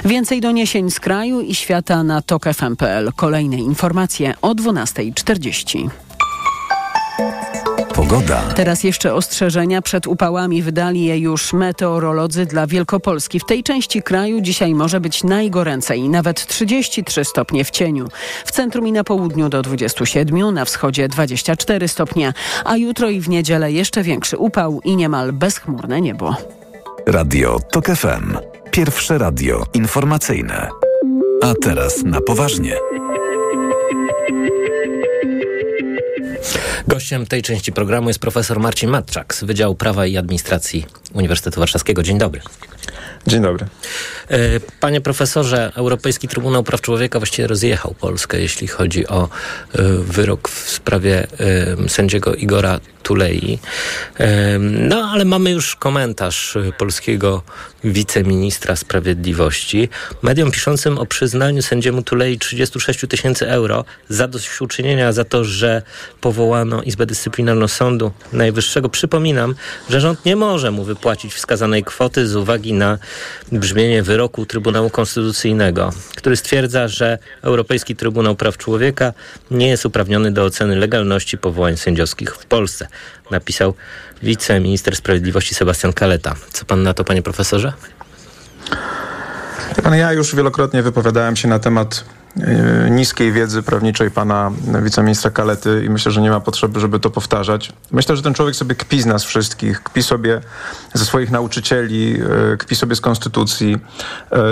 Więcej 0.05 0.41
doniesień 0.41 0.91
z 0.91 0.99
kraju 0.99 1.41
i 1.41 1.55
świata 1.55 2.03
na 2.03 2.21
tokefm.pl. 2.21 3.11
Kolejne 3.15 3.57
informacje 3.57 4.33
o 4.41 4.55
12.40. 4.55 5.89
Pogoda. 7.99 8.41
Teraz 8.55 8.83
jeszcze 8.83 9.13
ostrzeżenia 9.13 9.81
przed 9.81 10.07
upałami 10.07 10.61
wydali 10.61 11.03
je 11.03 11.17
już 11.17 11.53
meteorolodzy 11.53 12.45
dla 12.45 12.67
Wielkopolski. 12.67 13.39
W 13.39 13.45
tej 13.45 13.63
części 13.63 14.03
kraju 14.03 14.41
dzisiaj 14.41 14.75
może 14.75 14.99
być 15.01 15.23
najgoręcej, 15.23 16.09
nawet 16.09 16.45
33 16.45 17.25
stopnie 17.25 17.65
w 17.65 17.69
cieniu. 17.69 18.07
W 18.45 18.51
centrum 18.51 18.87
i 18.87 18.91
na 18.91 19.03
południu 19.03 19.49
do 19.49 19.61
27, 19.61 20.53
na 20.53 20.65
wschodzie 20.65 21.07
24 21.07 21.87
stopnie, 21.87 22.33
a 22.65 22.77
jutro 22.77 23.09
i 23.09 23.21
w 23.21 23.29
niedzielę 23.29 23.71
jeszcze 23.71 24.03
większy 24.03 24.37
upał 24.37 24.81
i 24.83 24.95
niemal 24.95 25.33
bezchmurne 25.33 26.01
niebo. 26.01 26.35
Radio 27.07 27.59
TOK 27.71 27.85
FM. 27.85 28.37
Pierwsze 28.71 29.17
radio 29.17 29.63
informacyjne. 29.73 30.69
A 31.43 31.53
teraz 31.61 32.03
na 32.03 32.21
poważnie. 32.21 32.75
Gościem 36.87 37.25
tej 37.25 37.41
części 37.41 37.71
programu 37.71 38.07
jest 38.07 38.19
profesor 38.19 38.59
Marcin 38.59 38.89
Matczak 38.89 39.35
z 39.35 39.43
Wydziału 39.43 39.75
Prawa 39.75 40.05
i 40.05 40.17
Administracji 40.17 40.85
Uniwersytetu 41.13 41.59
Warszawskiego. 41.59 42.03
Dzień 42.03 42.17
dobry. 42.17 42.41
Dzień 43.29 43.41
dobry. 43.41 43.65
E, 44.29 44.37
panie 44.79 45.01
profesorze, 45.01 45.71
Europejski 45.75 46.27
Trybunał 46.27 46.63
Praw 46.63 46.81
Człowieka 46.81 47.19
właściwie 47.19 47.47
rozjechał 47.47 47.95
Polskę, 47.99 48.39
jeśli 48.39 48.67
chodzi 48.67 49.07
o 49.07 49.23
e, 49.23 49.81
wyrok 49.97 50.49
w 50.49 50.69
sprawie 50.69 51.27
e, 51.85 51.89
sędziego 51.89 52.35
Igora 52.35 52.79
Tulei. 53.03 53.59
No, 54.59 55.09
ale 55.13 55.25
mamy 55.25 55.51
już 55.51 55.75
komentarz 55.75 56.57
polskiego 56.77 57.43
wiceministra 57.83 58.75
sprawiedliwości. 58.75 59.89
Mediom 60.21 60.51
piszącym 60.51 60.97
o 60.97 61.05
przyznaniu 61.05 61.61
sędziemu 61.61 62.01
Tulei 62.01 62.39
36 62.39 62.99
tysięcy 63.09 63.49
euro 63.49 63.85
za 64.09 64.27
dośćuczynienia 64.27 65.13
za 65.13 65.25
to, 65.25 65.43
że 65.45 65.81
powołano 66.21 66.81
Izbę 66.81 67.05
Dyscyplinarną 67.05 67.67
Sądu 67.67 68.11
Najwyższego. 68.33 68.89
Przypominam, 68.89 69.55
że 69.89 70.01
rząd 70.01 70.25
nie 70.25 70.35
może 70.35 70.71
mu 70.71 70.83
wypłacić 70.83 71.33
wskazanej 71.33 71.83
kwoty 71.83 72.27
z 72.27 72.35
uwagi 72.35 72.73
na 72.73 72.97
brzmienie 73.51 74.03
wyroku 74.03 74.45
Trybunału 74.45 74.89
Konstytucyjnego, 74.89 75.93
który 76.15 76.37
stwierdza, 76.37 76.87
że 76.87 77.17
Europejski 77.41 77.95
Trybunał 77.95 78.35
Praw 78.35 78.57
Człowieka 78.57 79.13
nie 79.51 79.67
jest 79.67 79.85
uprawniony 79.85 80.31
do 80.31 80.43
oceny 80.43 80.75
legalności 80.75 81.37
powołań 81.37 81.77
sędziowskich 81.77 82.35
w 82.35 82.45
Polsce, 82.45 82.87
napisał 83.31 83.73
wiceminister 84.23 84.95
sprawiedliwości 84.95 85.55
Sebastian 85.55 85.93
Kaleta. 85.93 86.35
Co 86.51 86.65
pan 86.65 86.83
na 86.83 86.93
to, 86.93 87.03
panie 87.03 87.21
profesorze? 87.21 87.73
Pan, 89.83 89.95
ja 89.95 90.13
już 90.13 90.35
wielokrotnie 90.35 90.83
wypowiadałem 90.83 91.35
się 91.35 91.47
na 91.47 91.59
temat 91.59 92.05
niskiej 92.89 93.31
wiedzy 93.31 93.63
prawniczej 93.63 94.11
pana 94.11 94.51
wiceministra 94.83 95.31
Kalety 95.31 95.83
i 95.85 95.89
myślę, 95.89 96.11
że 96.11 96.21
nie 96.21 96.29
ma 96.29 96.39
potrzeby, 96.39 96.79
żeby 96.79 96.99
to 96.99 97.09
powtarzać. 97.09 97.73
Myślę, 97.91 98.15
że 98.15 98.21
ten 98.21 98.33
człowiek 98.33 98.55
sobie 98.55 98.75
kpi 98.75 99.01
z 99.01 99.05
nas 99.05 99.23
wszystkich, 99.23 99.83
kpi 99.83 100.03
sobie 100.03 100.41
ze 100.93 101.05
swoich 101.05 101.31
nauczycieli, 101.31 102.21
y, 102.53 102.57
kpi 102.57 102.75
sobie 102.75 102.95
z 102.95 103.01
konstytucji, 103.01 103.77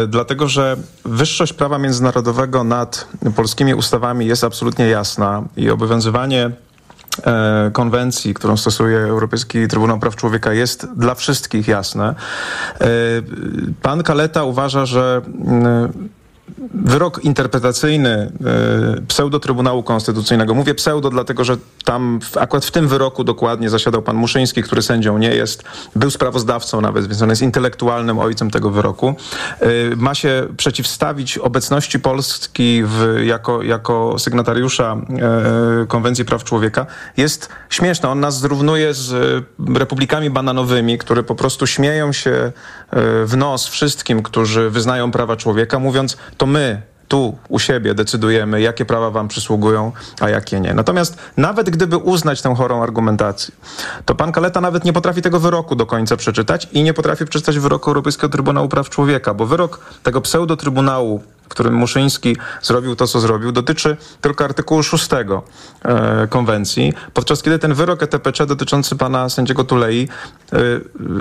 y, 0.03 0.07
dlatego 0.07 0.47
że 0.47 0.77
wyższość 1.05 1.53
prawa 1.53 1.77
międzynarodowego 1.77 2.63
nad 2.63 3.07
polskimi 3.35 3.73
ustawami 3.73 4.25
jest 4.25 4.43
absolutnie 4.43 4.87
jasna 4.87 5.43
i 5.57 5.69
obowiązywanie 5.69 6.51
konwencji, 7.73 8.33
którą 8.33 8.57
stosuje 8.57 8.99
Europejski 8.99 9.67
Trybunał 9.67 9.99
Praw 9.99 10.15
Człowieka 10.15 10.53
jest 10.53 10.87
dla 10.95 11.15
wszystkich 11.15 11.67
jasne. 11.67 12.15
Pan 13.81 14.03
Kaleta 14.03 14.43
uważa, 14.43 14.85
że 14.85 15.21
wyrok 16.73 17.23
interpretacyjny 17.23 18.09
e, 18.09 18.31
pseudo-Trybunału 19.07 19.83
Konstytucyjnego. 19.83 20.53
Mówię 20.53 20.75
pseudo, 20.75 21.09
dlatego 21.09 21.43
że 21.43 21.57
tam 21.85 22.19
w, 22.21 22.37
akurat 22.37 22.65
w 22.65 22.71
tym 22.71 22.87
wyroku 22.87 23.23
dokładnie 23.23 23.69
zasiadał 23.69 24.01
pan 24.01 24.15
Muszyński, 24.15 24.63
który 24.63 24.81
sędzią 24.81 25.17
nie 25.17 25.35
jest. 25.35 25.63
Był 25.95 26.11
sprawozdawcą 26.11 26.81
nawet, 26.81 27.07
więc 27.07 27.21
on 27.21 27.29
jest 27.29 27.41
intelektualnym 27.41 28.19
ojcem 28.19 28.51
tego 28.51 28.69
wyroku. 28.69 29.15
E, 29.59 29.67
ma 29.95 30.15
się 30.15 30.47
przeciwstawić 30.57 31.37
obecności 31.37 31.99
Polski 31.99 32.83
w, 32.85 33.21
jako, 33.25 33.63
jako 33.63 34.19
sygnatariusza 34.19 34.97
e, 35.81 35.85
Konwencji 35.85 36.25
Praw 36.25 36.43
Człowieka. 36.43 36.85
Jest 37.17 37.49
śmieszne. 37.69 38.09
On 38.09 38.19
nas 38.19 38.39
zrównuje 38.39 38.93
z 38.93 39.43
republikami 39.75 40.29
bananowymi, 40.29 40.97
które 40.97 41.23
po 41.23 41.35
prostu 41.35 41.67
śmieją 41.67 42.13
się 42.13 42.51
w 43.25 43.33
nos 43.37 43.67
wszystkim, 43.67 44.23
którzy 44.23 44.69
wyznają 44.69 45.11
prawa 45.11 45.35
człowieka, 45.35 45.79
mówiąc, 45.79 46.17
to 46.37 46.45
my 46.45 46.81
tu 47.07 47.37
u 47.49 47.59
siebie 47.59 47.93
decydujemy, 47.93 48.61
jakie 48.61 48.85
prawa 48.85 49.11
wam 49.11 49.27
przysługują, 49.27 49.91
a 50.19 50.29
jakie 50.29 50.59
nie. 50.59 50.73
Natomiast 50.73 51.17
nawet 51.37 51.69
gdyby 51.69 51.97
uznać 51.97 52.41
tę 52.41 52.55
chorą 52.55 52.83
argumentację, 52.83 53.55
to 54.05 54.15
pan 54.15 54.31
Kaleta 54.31 54.61
nawet 54.61 54.85
nie 54.85 54.93
potrafi 54.93 55.21
tego 55.21 55.39
wyroku 55.39 55.75
do 55.75 55.85
końca 55.85 56.17
przeczytać 56.17 56.67
i 56.71 56.83
nie 56.83 56.93
potrafi 56.93 57.25
przeczytać 57.25 57.59
wyroku 57.59 57.89
Europejskiego 57.89 58.29
Trybunału 58.29 58.69
Praw 58.69 58.89
Człowieka, 58.89 59.33
bo 59.33 59.45
wyrok 59.45 59.79
tego 60.03 60.21
pseudo-trybunału 60.21 61.19
w 61.47 61.49
którym 61.49 61.73
Muszyński 61.73 62.37
zrobił 62.61 62.95
to, 62.95 63.07
co 63.07 63.19
zrobił, 63.19 63.51
dotyczy 63.51 63.97
tylko 64.21 64.45
artykułu 64.45 64.83
6 64.83 65.09
e, 65.13 66.27
konwencji, 66.29 66.93
podczas 67.13 67.43
kiedy 67.43 67.59
ten 67.59 67.73
wyrok 67.73 68.03
ETPC 68.03 68.45
dotyczący 68.45 68.95
pana 68.95 69.29
sędziego 69.29 69.63
Tulei 69.63 70.09
e, 70.53 70.57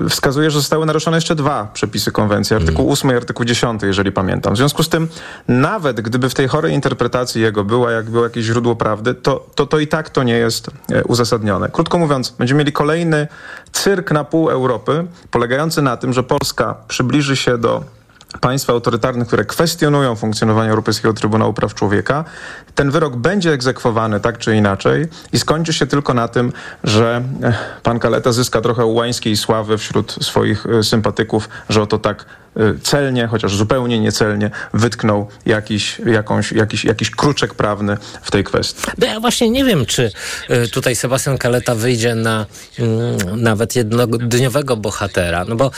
wskazuje, 0.08 0.50
że 0.50 0.58
zostały 0.58 0.86
naruszone 0.86 1.16
jeszcze 1.16 1.34
dwa 1.34 1.68
przepisy 1.74 2.12
konwencji, 2.12 2.56
artykuł 2.56 2.92
8 2.92 3.10
i 3.10 3.14
artykuł 3.14 3.46
10, 3.46 3.82
jeżeli 3.82 4.12
pamiętam. 4.12 4.54
W 4.54 4.56
związku 4.56 4.82
z 4.82 4.88
tym, 4.88 5.08
nawet 5.48 6.00
gdyby 6.00 6.28
w 6.28 6.34
tej 6.34 6.48
chorej 6.48 6.74
interpretacji 6.74 7.42
jego 7.42 7.64
była, 7.64 7.92
jak 7.92 8.10
było 8.10 8.24
jakieś 8.24 8.44
źródło 8.44 8.76
prawdy, 8.76 9.14
to, 9.14 9.46
to, 9.54 9.66
to 9.66 9.78
i 9.78 9.86
tak 9.86 10.10
to 10.10 10.22
nie 10.22 10.34
jest 10.34 10.70
e, 10.92 11.04
uzasadnione. 11.04 11.68
Krótko 11.68 11.98
mówiąc, 11.98 12.30
będziemy 12.30 12.58
mieli 12.58 12.72
kolejny 12.72 13.28
cyrk 13.72 14.10
na 14.10 14.24
pół 14.24 14.50
Europy, 14.50 15.06
polegający 15.30 15.82
na 15.82 15.96
tym, 15.96 16.12
że 16.12 16.22
Polska 16.22 16.74
przybliży 16.88 17.36
się 17.36 17.58
do 17.58 17.95
państw 18.40 18.70
autorytarnych, 18.70 19.26
które 19.26 19.44
kwestionują 19.44 20.16
funkcjonowanie 20.16 20.70
Europejskiego 20.70 21.14
Trybunału 21.14 21.52
Praw 21.52 21.74
Człowieka, 21.74 22.24
ten 22.74 22.90
wyrok 22.90 23.16
będzie 23.16 23.52
egzekwowany 23.52 24.20
tak 24.20 24.38
czy 24.38 24.56
inaczej 24.56 25.06
i 25.32 25.38
skończy 25.38 25.72
się 25.72 25.86
tylko 25.86 26.14
na 26.14 26.28
tym, 26.28 26.52
że 26.84 27.22
eh, 27.42 27.56
pan 27.82 27.98
Kaleta 27.98 28.32
zyska 28.32 28.60
trochę 28.60 28.86
ułańskiej 28.86 29.36
sławy 29.36 29.78
wśród 29.78 30.12
swoich 30.20 30.66
eh, 30.66 30.84
sympatyków, 30.84 31.48
że 31.68 31.82
oto 31.82 31.98
tak 31.98 32.26
celnie, 32.82 33.26
chociaż 33.26 33.56
zupełnie 33.56 34.00
niecelnie, 34.00 34.50
wytknął 34.74 35.28
jakiś, 35.46 35.98
jakąś, 36.06 36.52
jakiś, 36.52 36.84
jakiś 36.84 37.10
kruczek 37.10 37.54
prawny 37.54 37.96
w 38.22 38.30
tej 38.30 38.44
kwestii. 38.44 38.82
No 38.98 39.06
ja 39.06 39.20
właśnie 39.20 39.50
nie 39.50 39.64
wiem, 39.64 39.86
czy 39.86 40.10
y, 40.50 40.68
tutaj 40.68 40.96
Sebastian 40.96 41.38
Kaleta 41.38 41.74
wyjdzie 41.74 42.14
na 42.14 42.46
mm, 42.78 43.42
nawet 43.42 43.76
jednodniowego 43.76 44.76
bohatera, 44.76 45.44
no 45.44 45.56
bo 45.56 45.70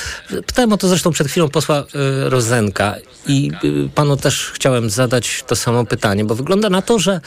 pytałem 0.46 0.72
o 0.72 0.76
to 0.76 0.88
zresztą 0.88 1.10
przed 1.10 1.28
chwilą 1.28 1.48
posła 1.48 1.80
y, 1.80 1.84
Rozenka 2.30 2.94
i 3.26 3.50
y, 3.64 3.88
panu 3.94 4.16
też 4.16 4.50
chciałem 4.54 4.90
zadać 4.90 5.44
to 5.46 5.56
samo 5.56 5.84
pytanie, 5.84 6.24
bo 6.24 6.34
wygląda 6.34 6.70
na 6.70 6.82
to, 6.82 6.98
że 6.98 7.20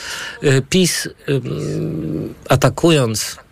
y, 0.44 0.62
PiS 0.70 1.06
y, 1.06 1.12
atakując 2.50 3.38
y, 3.38 3.51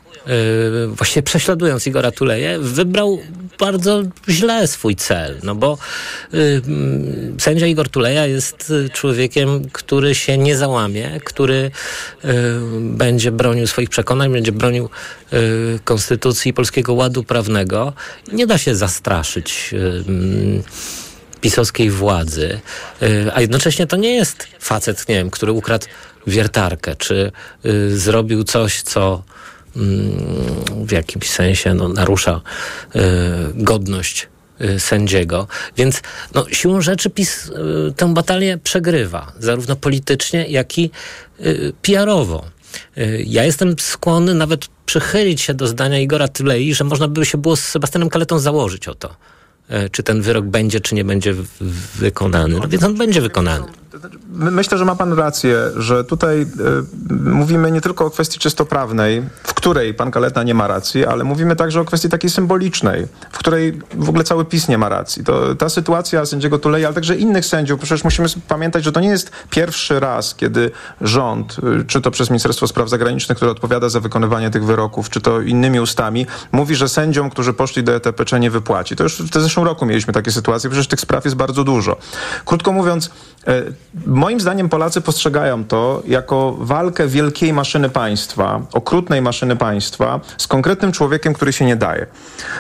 właściwie 0.88 1.24
prześladując 1.24 1.88
Igora 1.88 2.12
Tuleje, 2.12 2.60
wybrał 2.60 3.20
bardzo 3.60 4.04
źle 4.30 4.68
swój 4.68 4.96
cel, 4.96 5.40
no 5.44 5.56
bo 5.56 5.78
y, 6.34 6.62
mm, 6.68 7.40
sędzia 7.40 7.68
Igor 7.68 7.90
Tuleja 7.90 8.26
jest 8.26 8.70
y, 8.70 8.90
człowiekiem, 8.90 9.70
który 9.72 10.16
się 10.16 10.38
nie 10.38 10.58
załamie, 10.58 11.20
który 11.24 11.72
y, 12.26 12.28
będzie 12.82 13.32
bronił 13.32 13.68
swoich 13.68 13.90
przekonań, 13.90 14.32
będzie 14.32 14.52
bronił 14.52 14.90
y, 15.34 15.80
konstytucji 15.84 16.54
polskiego 16.54 16.94
ładu 16.94 17.24
prawnego. 17.24 17.94
Nie 18.34 18.48
da 18.48 18.58
się 18.58 18.76
zastraszyć 18.76 19.70
y, 19.74 20.04
mm, 20.08 20.64
pisowskiej 21.42 21.90
władzy, 21.90 22.60
y, 23.02 23.32
a 23.34 23.42
jednocześnie 23.42 23.88
to 23.88 23.98
nie 23.98 24.16
jest 24.16 24.48
facet, 24.60 25.10
nie 25.10 25.16
wiem, 25.16 25.30
który 25.30 25.52
ukradł 25.52 25.88
wiertarkę, 26.28 26.96
czy 26.96 27.32
y, 27.66 28.00
zrobił 28.00 28.44
coś, 28.44 28.82
co 28.82 29.24
w 30.86 30.92
jakimś 30.92 31.30
sensie 31.30 31.74
no, 31.74 31.88
narusza 31.88 32.42
y, 32.96 33.00
godność 33.56 34.28
y, 34.62 34.80
sędziego. 34.80 35.48
Więc 35.78 36.02
no, 36.36 36.46
siłą 36.52 36.82
rzeczy 36.82 37.10
PiS 37.10 37.48
y, 37.90 37.94
tę 37.96 38.14
batalię 38.14 38.58
przegrywa, 38.58 39.34
zarówno 39.40 39.76
politycznie, 39.76 40.46
jak 40.48 40.78
i 40.78 40.92
PR-owo. 41.82 42.46
Ja 43.26 43.44
jestem 43.44 43.76
skłonny 43.80 44.34
nawet 44.34 44.68
przychylić 44.86 45.42
się 45.42 45.54
do 45.54 45.68
zdania 45.68 46.00
Igora 46.00 46.28
Tylei, 46.28 46.74
że 46.74 46.84
można 46.84 47.08
by 47.08 47.26
się 47.26 47.38
było 47.38 47.56
z 47.56 47.64
Sebastianem 47.64 48.10
Kaletą 48.10 48.40
założyć 48.40 48.88
o 48.88 48.96
to, 48.96 49.16
czy 49.92 50.04
ten 50.04 50.22
wyrok 50.22 50.46
będzie, 50.46 50.80
czy 50.80 50.96
nie 50.96 51.04
będzie 51.04 51.36
wykonany. 51.96 52.60
No 52.60 52.68
więc 52.68 52.84
on 52.84 52.98
będzie 52.98 53.22
wykonany. 53.22 53.66
My- 54.34 54.52
Myślę, 54.52 54.78
że 54.78 54.86
ma 54.86 54.96
pan 54.96 55.14
rację, 55.14 55.58
że 55.78 56.04
tutaj 56.04 56.42
y, 56.42 56.48
mówimy 57.30 57.72
nie 57.72 57.82
tylko 57.82 58.06
o 58.06 58.10
kwestii 58.10 58.40
czysto 58.40 58.66
prawnej, 58.66 59.24
w 59.44 59.54
której 59.54 59.94
pan 59.94 60.12
Kaleta 60.12 60.44
nie 60.44 60.54
ma 60.54 60.68
racji, 60.68 61.06
ale 61.06 61.24
mówimy 61.24 61.56
także 61.56 61.82
o 61.82 61.86
kwestii 61.86 62.10
takiej 62.10 62.30
symbolicznej, 62.30 63.08
w 63.32 63.38
której 63.38 63.80
w 63.94 64.10
ogóle 64.10 64.24
cały 64.24 64.46
PiS 64.46 64.68
nie 64.68 64.78
ma 64.78 64.90
racji. 64.90 65.24
To 65.24 65.56
ta 65.56 65.70
sytuacja 65.70 66.26
sędziego 66.26 66.60
Tulei, 66.60 66.86
ale 66.86 66.96
także 66.96 67.16
innych 67.16 67.46
sędziów, 67.46 67.80
przecież 67.80 68.04
musimy 68.04 68.28
pamiętać, 68.48 68.84
że 68.84 68.92
to 68.92 69.00
nie 69.00 69.10
jest 69.10 69.32
pierwszy 69.50 70.00
raz, 70.00 70.36
kiedy 70.36 70.72
rząd, 71.02 71.58
y, 71.82 71.86
czy 71.86 72.02
to 72.02 72.12
przez 72.12 72.30
Ministerstwo 72.30 72.68
Spraw 72.68 72.90
Zagranicznych, 72.90 73.36
które 73.36 73.52
odpowiada 73.52 73.90
za 73.90 74.00
wykonywanie 74.00 74.50
tych 74.50 74.66
wyroków, 74.66 75.10
czy 75.10 75.22
to 75.22 75.42
innymi 75.42 75.80
ustami, 75.80 76.26
mówi, 76.52 76.76
że 76.76 76.90
sędziom, 76.90 77.30
którzy 77.30 77.54
poszli 77.54 77.84
do 77.84 77.96
ETPC 77.96 78.40
nie 78.40 78.52
wypłaci. 78.52 78.96
To 78.96 79.04
już 79.04 79.22
w 79.22 79.34
zeszłym 79.34 79.66
roku 79.66 79.86
mieliśmy 79.86 80.14
takie 80.14 80.32
sytuacje, 80.32 80.70
przecież 80.70 80.88
tych 80.88 81.00
spraw 81.00 81.26
jest 81.26 81.38
bardzo 81.38 81.64
dużo. 81.64 81.98
Krótko 82.46 82.72
mówiąc, 82.72 83.10
e, 83.48 83.64
moim 84.06 84.40
zdaniem 84.40 84.70
Polacy 84.70 85.02
postrzegają 85.02 85.66
to 85.66 86.04
jako 86.08 86.56
walkę 86.60 87.08
wielkiej 87.08 87.54
maszyny 87.54 87.90
państwa, 87.90 88.62
okrutnej 88.74 89.22
maszyny 89.22 89.56
państwa 89.56 90.20
z 90.38 90.48
konkretnym 90.48 90.92
człowiekiem, 90.92 91.34
który 91.34 91.54
się 91.54 91.66
nie 91.66 91.76
daje. 91.76 92.06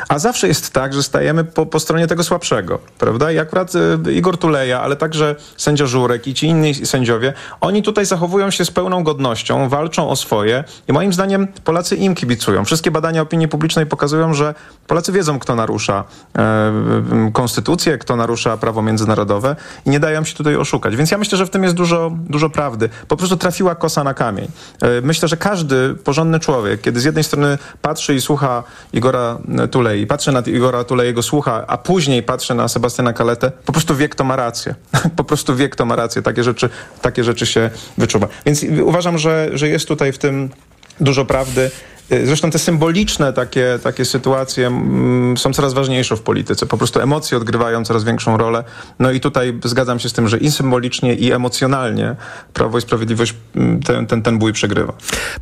A 0.08 0.19
zawsze 0.19 0.47
jest 0.47 0.73
tak, 0.73 0.93
że 0.93 1.03
stajemy 1.03 1.43
po, 1.43 1.65
po 1.65 1.79
stronie 1.79 2.08
tego 2.08 2.23
słabszego, 2.23 2.79
prawda? 2.99 3.32
I 3.32 3.39
akurat 3.39 3.73
e, 4.08 4.12
Igor 4.12 4.38
Tuleja, 4.38 4.82
ale 4.82 4.95
także 4.95 5.36
sędzia 5.58 5.86
Żurek 5.86 6.27
i 6.27 6.34
ci 6.34 6.47
inni 6.47 6.75
sędziowie, 6.75 7.34
oni 7.62 7.84
tutaj 7.84 8.05
zachowują 8.05 8.51
się 8.51 8.65
z 8.65 8.71
pełną 8.71 9.03
godnością, 9.03 9.69
walczą 9.69 10.10
o 10.10 10.15
swoje 10.15 10.63
i 10.88 10.93
moim 10.93 11.13
zdaniem 11.13 11.47
Polacy 11.47 11.95
im 11.95 12.15
kibicują. 12.15 12.65
Wszystkie 12.65 12.91
badania 12.91 13.21
opinii 13.21 13.47
publicznej 13.47 13.86
pokazują, 13.86 14.34
że 14.34 14.53
Polacy 14.88 15.12
wiedzą, 15.12 15.39
kto 15.39 15.55
narusza 15.55 16.03
e, 16.38 17.32
konstytucję, 17.34 17.97
kto 17.97 18.15
narusza 18.15 18.58
prawo 18.58 18.82
międzynarodowe 18.82 19.55
i 19.86 19.89
nie 19.89 19.99
dają 19.99 20.23
się 20.23 20.36
tutaj 20.36 20.55
oszukać. 20.55 20.95
Więc 20.95 21.09
ja 21.12 21.17
myślę, 21.17 21.38
że 21.38 21.45
w 21.45 21.50
tym 21.50 21.63
jest 21.63 21.76
dużo, 21.76 22.12
dużo 22.15 22.50
prawdy. 22.50 22.89
Po 23.08 23.17
prostu 23.17 23.38
trafiła 23.38 23.76
kosa 23.76 24.04
na 24.04 24.13
kamień. 24.13 24.48
E, 24.82 25.02
myślę, 25.02 25.28
że 25.28 25.38
każdy 25.38 25.95
porządny 25.95 26.39
człowiek, 26.39 26.82
kiedy 26.82 27.00
z 27.00 27.04
jednej 27.04 27.24
strony 27.24 27.58
patrzy 27.82 28.15
i 28.15 28.22
słucha 28.22 28.63
Igora 28.93 29.38
Tulei, 29.72 30.08
patrzy 30.08 30.32
na 30.32 30.39
Igora 30.39 30.84
Tulejego, 30.84 31.24
słucha, 31.24 31.67
a 31.67 31.78
później 31.78 32.24
patrzy 32.24 32.54
na 32.54 32.67
Sebastiana 32.67 33.13
Kaletę, 33.13 33.52
po 33.65 33.72
prostu 33.72 33.95
wie, 33.95 34.10
kto 34.10 34.24
ma 34.24 34.36
rację. 34.36 34.76
po 35.15 35.24
prostu 35.24 35.56
wie, 35.56 35.69
kto 35.69 35.86
ma 35.86 35.95
rację. 35.95 36.22
Takie 36.22 36.43
rzeczy, 36.43 36.69
takie 37.02 37.24
rzeczy 37.24 37.45
się 37.45 37.69
wyczuwa. 37.98 38.28
Więc 38.45 38.65
uważam, 38.84 39.17
że, 39.17 39.50
że 39.54 39.69
jest 39.69 39.88
tutaj 39.88 40.12
w 40.12 40.17
tym 40.17 40.50
dużo 40.99 41.25
prawdy. 41.25 41.71
Y, 42.12 42.27
Zresztą 42.27 42.51
te 42.51 42.59
symboliczne 42.59 43.33
takie, 43.33 43.79
takie 43.83 44.05
sytuacje 44.05 44.67
mm, 44.67 45.38
są 45.38 45.53
coraz 45.53 45.73
ważniejsze 45.73 46.15
w 46.15 46.21
polityce. 46.21 46.65
Po 46.65 46.77
prostu 46.77 46.99
emocje 46.99 47.38
odgrywają 47.38 47.85
coraz 47.85 48.03
większą 48.03 48.38
rolę. 48.38 48.63
No 48.99 49.12
i 49.12 49.19
tutaj 49.19 49.59
zgadzam 49.63 49.99
się 49.99 50.09
z 50.09 50.13
tym, 50.13 50.27
że 50.27 50.38
i 50.38 50.51
symbolicznie, 50.51 51.15
i 51.15 51.31
emocjonalnie 51.31 52.15
Prawo 52.53 52.77
i 52.77 52.81
Sprawiedliwość 52.81 53.33
mm, 53.55 53.83
ten, 53.83 54.07
ten, 54.07 54.21
ten 54.21 54.39
bój 54.39 54.53
przegrywa. 54.53 54.93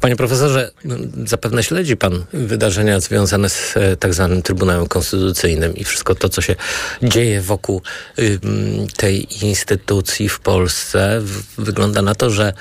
Panie 0.02 0.16
profesorze, 0.16 0.72
no, 0.86 0.96
zapewne 1.26 1.64
śledzi 1.64 1.98
pan 1.98 2.24
wydarzenia 2.34 3.00
związane 3.00 3.50
z 3.50 3.78
e, 3.78 3.98
tak 3.98 4.14
zwanym 4.14 4.42
Trybunałem 4.42 4.88
Konstytucyjnym 4.88 5.76
i 5.76 5.84
wszystko 5.84 6.16
to, 6.16 6.30
co 6.30 6.42
się 6.42 6.56
dzieje 7.04 7.42
wokół 7.42 7.82
tej 8.98 9.46
instytucji 9.46 10.30
w 10.30 10.40
Polsce. 10.40 11.22
Wygląda 11.58 12.02
na 12.02 12.16
to, 12.16 12.30
że 12.30 12.54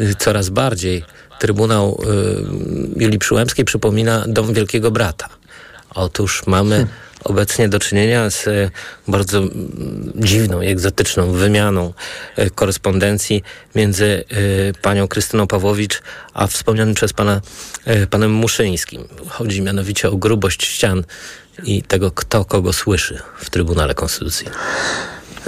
y, 0.00 0.14
coraz 0.18 0.48
bardziej 0.48 1.04
Trybunał 1.38 2.00
y, 2.96 3.02
Julii 3.02 3.18
Przyłębskiej 3.18 3.64
przypomina 3.64 4.24
dom 4.28 4.54
Wielkiego 4.54 4.90
Brata. 4.90 5.28
Otóż 5.94 6.46
mamy 6.46 6.86
obecnie 7.24 7.68
do 7.68 7.78
czynienia 7.78 8.30
z 8.30 8.48
e, 8.48 8.70
bardzo 9.08 9.38
mm, 9.38 10.12
dziwną 10.14 10.60
i 10.60 10.66
egzotyczną 10.66 11.32
wymianą 11.32 11.92
e, 12.36 12.50
korespondencji 12.50 13.42
między 13.74 14.24
e, 14.28 14.72
panią 14.82 15.08
Krystyną 15.08 15.46
Pawłowicz 15.46 16.02
a 16.34 16.46
wspomnianym 16.46 16.94
przez 16.94 17.12
pana 17.12 17.40
e, 17.84 18.06
panem 18.06 18.30
Muszyńskim. 18.30 19.04
Chodzi 19.28 19.62
mianowicie 19.62 20.10
o 20.10 20.16
grubość 20.16 20.64
ścian 20.64 21.04
i 21.64 21.82
tego, 21.82 22.10
kto 22.10 22.44
kogo 22.44 22.72
słyszy 22.72 23.18
w 23.38 23.50
Trybunale 23.50 23.94
Konstytucyjnym. 23.94 24.58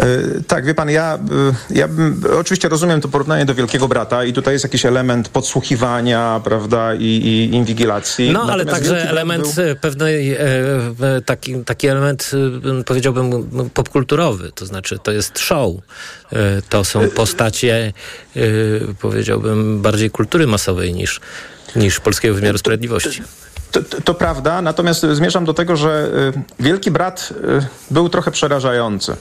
Y, 0.05 0.43
Tak, 0.49 0.65
wie 0.67 0.75
pan, 0.75 0.91
ja, 0.91 1.19
y, 1.71 1.75
ja 1.75 1.89
oczywiście 2.41 2.69
rozumiem 2.69 3.01
to 3.01 3.09
porównanie 3.09 3.45
do 3.45 3.55
Wielkiego 3.55 3.89
Brata 3.89 4.25
i 4.25 4.33
tutaj 4.33 4.55
jest 4.55 4.65
jakiś 4.65 4.87
element 4.87 5.29
podsłuchiwania, 5.29 6.41
prawda, 6.45 6.95
i, 6.95 7.03
i 7.05 7.55
inwigilacji. 7.55 8.31
No, 8.33 8.41
ale 8.43 8.65
Natomiast 8.65 8.71
także 8.71 8.89
Wielki 8.91 9.03
Brat 9.03 9.13
element 9.13 9.55
był- 9.55 9.65
e, 9.65 9.75
pewnej, 9.75 10.33
e, 10.35 10.39
e, 10.41 11.21
taki, 11.27 11.65
taki 11.65 11.87
element, 11.89 12.31
e, 12.81 12.85
powiedziałbym, 12.85 13.27
m, 13.53 13.71
popkulturowy, 13.75 14.53
to 14.55 14.67
znaczy 14.67 14.99
to 14.99 15.13
jest 15.13 15.39
show. 15.39 15.75
E, 16.33 16.63
To 16.69 16.85
są 16.85 17.09
postacie, 17.09 17.93
e, 18.37 18.41
powiedziałbym, 19.01 19.83
bardziej 19.83 20.11
kultury 20.11 20.47
masowej 20.47 20.95
niż, 20.95 21.21
niż 21.77 22.01
polskiego 22.01 22.35
wymiaru 22.35 22.59
sprawiedliwości. 22.59 23.23
To, 23.73 23.83
to, 23.83 24.01
to 24.01 24.15
prawda, 24.15 24.63
natomiast 24.63 25.07
zmierzam 25.13 25.45
do 25.45 25.55
tego, 25.55 25.77
że 25.77 26.11
Wielki 26.61 26.91
Brat 26.91 27.33
był 27.91 28.09
trochę 28.09 28.31
przerażający. 28.31 29.17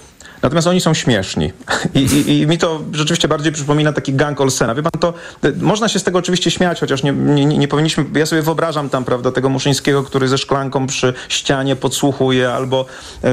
Natomiast 0.45 0.67
oni 0.67 0.81
są 0.81 0.93
śmieszni. 0.93 1.51
I, 1.95 1.99
i, 1.99 2.39
I 2.41 2.47
mi 2.47 2.57
to 2.57 2.81
rzeczywiście 2.91 3.27
bardziej 3.27 3.51
przypomina 3.51 3.93
taki 3.93 4.13
gang 4.13 4.41
Olsena. 4.41 4.75
Wie 4.75 4.83
pan, 4.83 4.91
to 4.99 5.13
y, 5.45 5.53
można 5.57 5.89
się 5.89 5.99
z 5.99 6.03
tego 6.03 6.19
oczywiście 6.19 6.51
śmiać, 6.51 6.79
chociaż 6.79 7.03
nie, 7.03 7.11
nie, 7.11 7.45
nie 7.45 7.67
powinniśmy. 7.67 8.05
Ja 8.15 8.25
sobie 8.25 8.41
wyobrażam 8.41 8.89
tam, 8.89 9.05
prawda, 9.05 9.31
tego 9.31 9.49
Muszyńskiego, 9.49 10.03
który 10.03 10.27
ze 10.27 10.37
szklanką 10.37 10.87
przy 10.87 11.13
ścianie 11.29 11.75
podsłuchuje, 11.75 12.51
albo 12.51 12.85
y, 13.23 13.27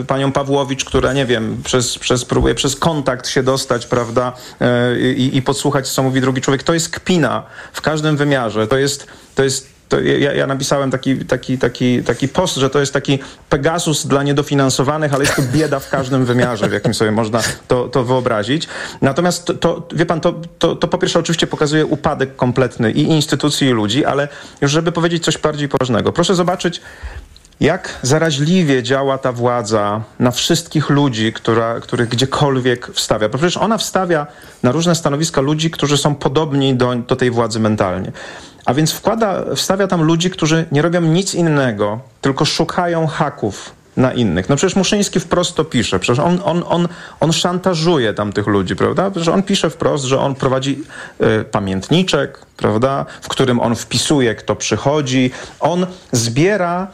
y, 0.00 0.04
panią 0.06 0.32
Pawłowicz, 0.32 0.84
która, 0.84 1.12
nie 1.12 1.26
wiem, 1.26 1.60
przez, 1.64 1.98
przez, 1.98 2.24
próbuje 2.24 2.54
przez 2.54 2.76
kontakt 2.76 3.28
się 3.28 3.42
dostać, 3.42 3.86
prawda, 3.86 4.32
y, 4.96 5.14
i, 5.14 5.42
podsłuchać, 5.42 5.88
co 5.88 6.02
mówi 6.02 6.20
drugi 6.20 6.40
człowiek. 6.40 6.62
To 6.62 6.74
jest 6.74 6.88
kpina 6.88 7.42
w 7.72 7.80
każdym 7.80 8.16
wymiarze. 8.16 8.66
To 8.66 8.76
jest, 8.76 9.06
to 9.34 9.44
jest 9.44 9.77
ja, 9.96 10.32
ja 10.32 10.46
napisałem 10.46 10.90
taki, 10.90 11.16
taki, 11.16 11.58
taki, 11.58 12.02
taki 12.02 12.28
post, 12.28 12.56
że 12.56 12.70
to 12.70 12.80
jest 12.80 12.92
taki 12.92 13.18
Pegasus 13.48 14.06
dla 14.06 14.22
niedofinansowanych, 14.22 15.14
ale 15.14 15.24
jest 15.24 15.36
to 15.36 15.42
bieda 15.52 15.80
w 15.80 15.90
każdym 15.90 16.24
wymiarze, 16.24 16.68
w 16.68 16.72
jakim 16.72 16.94
sobie 16.94 17.10
można 17.10 17.40
to, 17.68 17.88
to 17.88 18.04
wyobrazić. 18.04 18.68
Natomiast 19.02 19.46
to, 19.46 19.54
to 19.54 19.88
wie 19.94 20.06
pan, 20.06 20.20
to, 20.20 20.34
to, 20.58 20.76
to 20.76 20.88
po 20.88 20.98
pierwsze 20.98 21.18
oczywiście 21.18 21.46
pokazuje 21.46 21.86
upadek 21.86 22.36
kompletny 22.36 22.92
i 22.92 23.02
instytucji, 23.02 23.68
i 23.68 23.70
ludzi, 23.70 24.04
ale 24.04 24.28
już 24.60 24.70
żeby 24.70 24.92
powiedzieć 24.92 25.24
coś 25.24 25.38
bardziej 25.38 25.68
poważnego. 25.68 26.12
Proszę 26.12 26.34
zobaczyć, 26.34 26.80
jak 27.60 27.98
zaraźliwie 28.02 28.82
działa 28.82 29.18
ta 29.18 29.32
władza 29.32 30.02
na 30.18 30.30
wszystkich 30.30 30.90
ludzi, 30.90 31.32
która, 31.32 31.80
których 31.80 32.08
gdziekolwiek 32.08 32.86
wstawia. 32.92 33.28
Bo 33.28 33.38
przecież 33.38 33.56
ona 33.56 33.78
wstawia 33.78 34.26
na 34.62 34.72
różne 34.72 34.94
stanowiska 34.94 35.40
ludzi, 35.40 35.70
którzy 35.70 35.96
są 35.96 36.14
podobni 36.14 36.74
do, 36.74 36.94
do 36.94 37.16
tej 37.16 37.30
władzy 37.30 37.60
mentalnie. 37.60 38.12
A 38.68 38.74
więc 38.74 38.92
wkłada, 38.92 39.44
wstawia 39.56 39.86
tam 39.86 40.02
ludzi, 40.02 40.30
którzy 40.30 40.64
nie 40.72 40.82
robią 40.82 41.00
nic 41.00 41.34
innego, 41.34 42.00
tylko 42.20 42.44
szukają 42.44 43.06
haków 43.06 43.72
na 43.96 44.12
innych. 44.12 44.48
No 44.48 44.56
przecież 44.56 44.76
Muszyński 44.76 45.20
wprost 45.20 45.54
to 45.54 45.64
pisze. 45.64 45.98
Przecież 45.98 46.18
on, 46.18 46.40
on, 46.44 46.64
on, 46.66 46.88
on 47.20 47.32
szantażuje 47.32 48.14
tam 48.14 48.32
tych 48.32 48.46
ludzi, 48.46 48.76
prawda? 48.76 49.10
Przecież 49.10 49.28
on 49.28 49.42
pisze 49.42 49.70
wprost, 49.70 50.04
że 50.04 50.20
on 50.20 50.34
prowadzi 50.34 50.82
y, 51.40 51.44
pamiętniczek, 51.44 52.46
prawda? 52.56 53.06
W 53.20 53.28
którym 53.28 53.60
on 53.60 53.76
wpisuje, 53.76 54.34
kto 54.34 54.56
przychodzi. 54.56 55.30
On 55.60 55.86
zbiera 56.12 56.86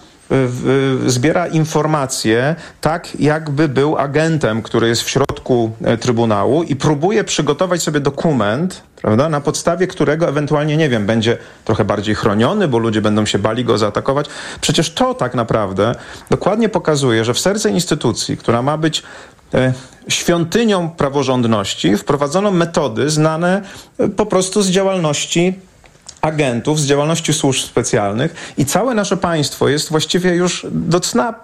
zbiera 1.07 1.47
informacje 1.47 2.57
tak, 2.81 3.21
jakby 3.21 3.69
był 3.69 3.99
agentem, 3.99 4.63
który 4.63 4.89
jest 4.89 5.03
w 5.03 5.11
środku 5.11 5.73
e, 5.85 5.97
Trybunału 5.97 6.63
i 6.63 6.77
próbuje 6.77 7.25
przygotować 7.25 7.83
sobie 7.83 8.01
dokument, 8.01 8.83
prawda, 9.03 9.29
na 9.29 9.41
podstawie 9.41 9.87
którego 9.87 10.29
ewentualnie, 10.29 10.77
nie 10.77 10.89
wiem, 10.89 11.07
będzie 11.07 11.39
trochę 11.65 11.85
bardziej 11.85 12.15
chroniony, 12.15 12.69
bo 12.69 12.79
ludzie 12.79 13.03
będą 13.03 13.27
się 13.27 13.39
bali 13.39 13.65
go 13.65 13.79
zaatakować. 13.79 14.27
Przecież 14.61 14.95
to 14.95 15.15
tak 15.15 15.35
naprawdę 15.35 15.95
dokładnie 16.31 16.69
pokazuje, 16.69 17.25
że 17.25 17.35
w 17.35 17.39
serce 17.39 17.71
instytucji, 17.71 18.37
która 18.37 18.63
ma 18.63 18.79
być 18.79 19.03
e, 19.55 19.73
świątynią 20.09 20.91
praworządności, 20.91 21.97
wprowadzono 21.97 22.51
metody 22.51 23.11
znane 23.11 23.63
e, 23.99 24.09
po 24.09 24.27
prostu 24.27 24.63
z 24.63 24.71
działalności 24.71 25.55
agentów, 26.25 26.81
z 26.81 26.87
działalności 26.87 27.33
służb 27.33 27.61
specjalnych 27.61 28.55
i 28.59 28.65
całe 28.67 28.95
nasze 28.95 29.17
państwo 29.17 29.69
jest 29.69 29.91
właściwie 29.91 30.35
już 30.35 30.67
do 30.71 31.01
cna 31.01 31.35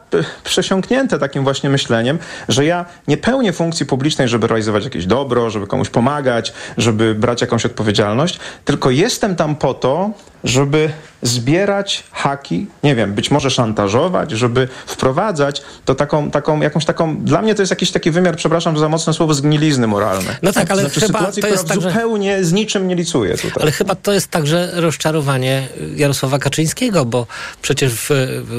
przesiąknięte 0.45 1.19
takim 1.19 1.45
właśnie 1.45 1.71
myśleniem, 1.71 2.19
że 2.49 2.65
ja 2.65 2.85
nie 3.09 3.17
pełnię 3.17 3.53
funkcji 3.53 3.87
publicznej, 3.87 4.29
żeby 4.29 4.47
realizować 4.47 4.85
jakieś 4.85 5.07
dobro, 5.07 5.51
żeby 5.51 5.67
komuś 5.67 5.89
pomagać, 5.89 6.53
żeby 6.79 7.15
brać 7.15 7.41
jakąś 7.41 7.67
odpowiedzialność, 7.67 8.39
tylko 8.65 8.91
jestem 8.91 9.37
tam 9.37 9.57
po 9.57 9.75
to, 9.75 10.11
żeby 10.45 10.91
zbierać 11.23 12.05
haki, 12.13 12.67
nie 12.83 12.95
wiem, 12.95 13.15
być 13.15 13.31
może 13.31 13.51
szantażować, 13.51 14.31
żeby 14.31 14.69
wprowadzać 14.87 15.63
to 15.85 15.95
taką, 15.95 16.31
taką 16.31 16.61
jakąś 16.61 16.85
taką, 16.85 17.17
dla 17.17 17.43
mnie 17.43 17.55
to 17.55 17.63
jest 17.63 17.71
jakiś 17.71 17.91
taki 17.91 18.11
wymiar, 18.11 18.37
przepraszam 18.37 18.79
za 18.79 18.89
mocne 18.89 19.13
słowo, 19.13 19.35
zgnilizny 19.35 19.87
moralnej. 19.87 20.35
No 20.43 20.53
tak, 20.53 20.71
ale 20.71 20.81
znaczy, 20.83 21.01
chyba 21.01 21.19
sytuacji, 21.19 21.43
to 21.43 21.49
jest 21.49 21.69
tak, 21.69 21.81
że- 21.81 21.91
zupełnie 21.91 22.45
z 22.45 22.53
niczym 22.53 22.89
nie 22.89 22.95
licuje 22.95 23.37
tutaj. 23.37 23.63
Ale 23.63 23.73
chyba 23.73 23.95
to 23.95 24.13
jest 24.13 24.29
także 24.31 24.71
rozczarowanie 24.75 25.69
Jarosława 25.97 26.39
Kaczyńskiego, 26.39 27.05
bo 27.05 27.27
przecież 27.63 27.93
w, 27.95 28.11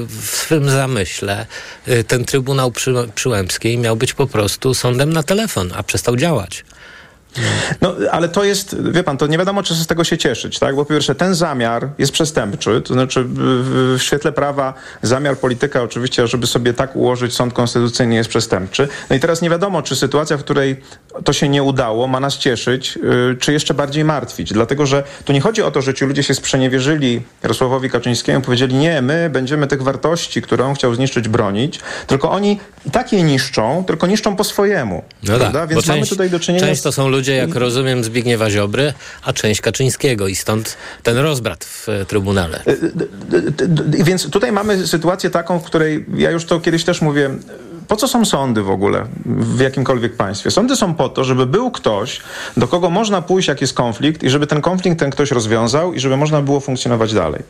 w 0.08 0.26
swym 0.26 0.70
zamyśle 0.70 1.41
y, 1.88 2.04
ten 2.04 2.26
Trybunał 2.26 2.72
przy, 2.72 2.94
Przyłębskiej 3.16 3.78
miał 3.78 3.96
być 3.96 4.14
po 4.14 4.28
prostu 4.28 4.74
sądem 4.74 5.14
na 5.14 5.24
telefon, 5.24 5.72
a 5.76 5.84
przestał 5.84 6.16
działać. 6.16 6.66
No, 7.82 7.96
ale 8.12 8.30
to 8.30 8.44
jest, 8.44 8.92
wie 8.92 9.04
pan, 9.04 9.18
to 9.18 9.28
nie 9.28 9.38
wiadomo, 9.38 9.64
czy 9.64 9.74
z 9.76 9.88
tego 9.88 10.04
się 10.04 10.18
cieszyć, 10.18 10.60
tak? 10.60 10.76
Bo 10.76 10.86
po 10.86 10.94
pierwsze, 10.94 11.16
ten 11.16 11.36
zamiar 11.36 11.90
jest 11.98 12.12
przestępczy, 12.12 12.82
to 12.82 12.94
znaczy 12.94 13.24
w, 13.28 13.96
świetle 14.00 14.32
prawa 14.32 14.74
zamiar 15.02 15.38
polityka 15.38 15.82
oczywiście, 15.84 16.28
żeby 16.28 16.48
sobie 16.48 16.74
tak 16.74 16.96
ułożyć 16.96 17.34
sąd 17.34 17.54
konstytucyjny 17.54 18.16
jest 18.16 18.30
przestępczy. 18.30 18.88
No 19.10 19.16
i 19.16 19.20
teraz 19.20 19.42
nie 19.42 19.50
wiadomo, 19.50 19.82
czy 19.82 19.96
sytuacja, 19.96 20.38
w 20.38 20.40
której 20.44 20.82
to 21.24 21.34
się 21.34 21.50
nie 21.50 21.64
udało, 21.64 22.08
ma 22.08 22.20
nas 22.20 22.38
cieszyć, 22.38 22.96
yy, 22.96 23.38
czy 23.40 23.54
jeszcze 23.54 23.74
bardziej 23.74 24.04
martwić. 24.04 24.54
Dlatego, 24.54 24.86
że 24.86 25.04
tu 25.26 25.34
nie 25.34 25.42
chodzi 25.42 25.62
o 25.64 25.72
to, 25.72 25.82
że 25.82 25.94
ci 25.94 26.06
ludzie 26.06 26.24
się 26.24 26.34
sprzeniewierzyli 26.34 27.22
Jarosławowi 27.44 27.90
Kaczyńskiemu, 27.90 28.42
powiedzieli, 28.42 28.76
nie, 28.76 29.02
my 29.02 29.30
będziemy 29.30 29.68
tych 29.68 29.84
wartości, 29.84 30.42
które 30.42 30.66
on 30.66 30.74
chciał 30.76 30.96
zniszczyć, 30.96 31.28
bronić, 31.28 31.80
tylko 32.08 32.32
oni 32.32 32.60
i 32.86 32.92
tak 32.92 33.14
je 33.14 33.24
niszczą, 33.24 33.84
tylko 33.88 34.08
niszczą 34.08 34.36
po 34.36 34.44
swojemu. 34.44 35.04
No 35.24 35.40
tak, 35.40 35.70
Więc 35.70 35.88
mamy 35.88 36.00
część, 36.00 36.10
tutaj 36.10 36.30
do 36.30 36.40
czynienia 36.40 36.66
część 36.66 36.80
z- 36.80 36.84
to 36.84 36.92
są 36.92 37.08
ludzie, 37.08 37.21
jak 37.28 37.56
rozumiem, 37.56 38.04
Zbigniewa 38.04 38.50
Ziobry, 38.50 38.94
a 39.24 39.34
część 39.34 39.62
Kaczyńskiego 39.62 40.28
i 40.28 40.36
stąd 40.36 40.78
ten 41.04 41.18
rozbrat 41.18 41.66
w 41.66 41.90
e, 41.90 42.06
Trybunale. 42.06 42.64
I 43.98 44.04
Więc 44.04 44.30
tutaj 44.30 44.52
mamy 44.52 44.88
sytuację 44.88 45.30
taką, 45.30 45.60
w 45.60 45.64
której 45.64 46.06
ja 46.16 46.32
już 46.32 46.46
to 46.46 46.60
kiedyś 46.60 46.84
też 46.84 47.02
mówię. 47.02 47.30
Po 47.92 47.98
co 47.98 48.08
są 48.08 48.26
sądy 48.26 48.62
w 48.62 48.70
ogóle 48.70 49.06
w 49.26 49.60
jakimkolwiek 49.60 50.16
państwie? 50.16 50.52
Sądy 50.52 50.76
są 50.76 50.94
po 50.94 51.10
to, 51.10 51.24
żeby 51.24 51.46
był 51.46 51.72
ktoś, 51.72 52.22
do 52.58 52.68
kogo 52.68 52.90
można 52.90 53.22
pójść, 53.22 53.48
jak 53.48 53.62
jest 53.62 53.74
konflikt, 53.74 54.24
i 54.24 54.30
żeby 54.30 54.48
ten 54.48 54.62
konflikt 54.62 55.00
ten 55.00 55.12
ktoś 55.12 55.32
rozwiązał, 55.32 55.94
i 55.94 56.00
żeby 56.00 56.18
można 56.18 56.42
było 56.42 56.60
funkcjonować 56.60 57.14
dalej. 57.14 57.42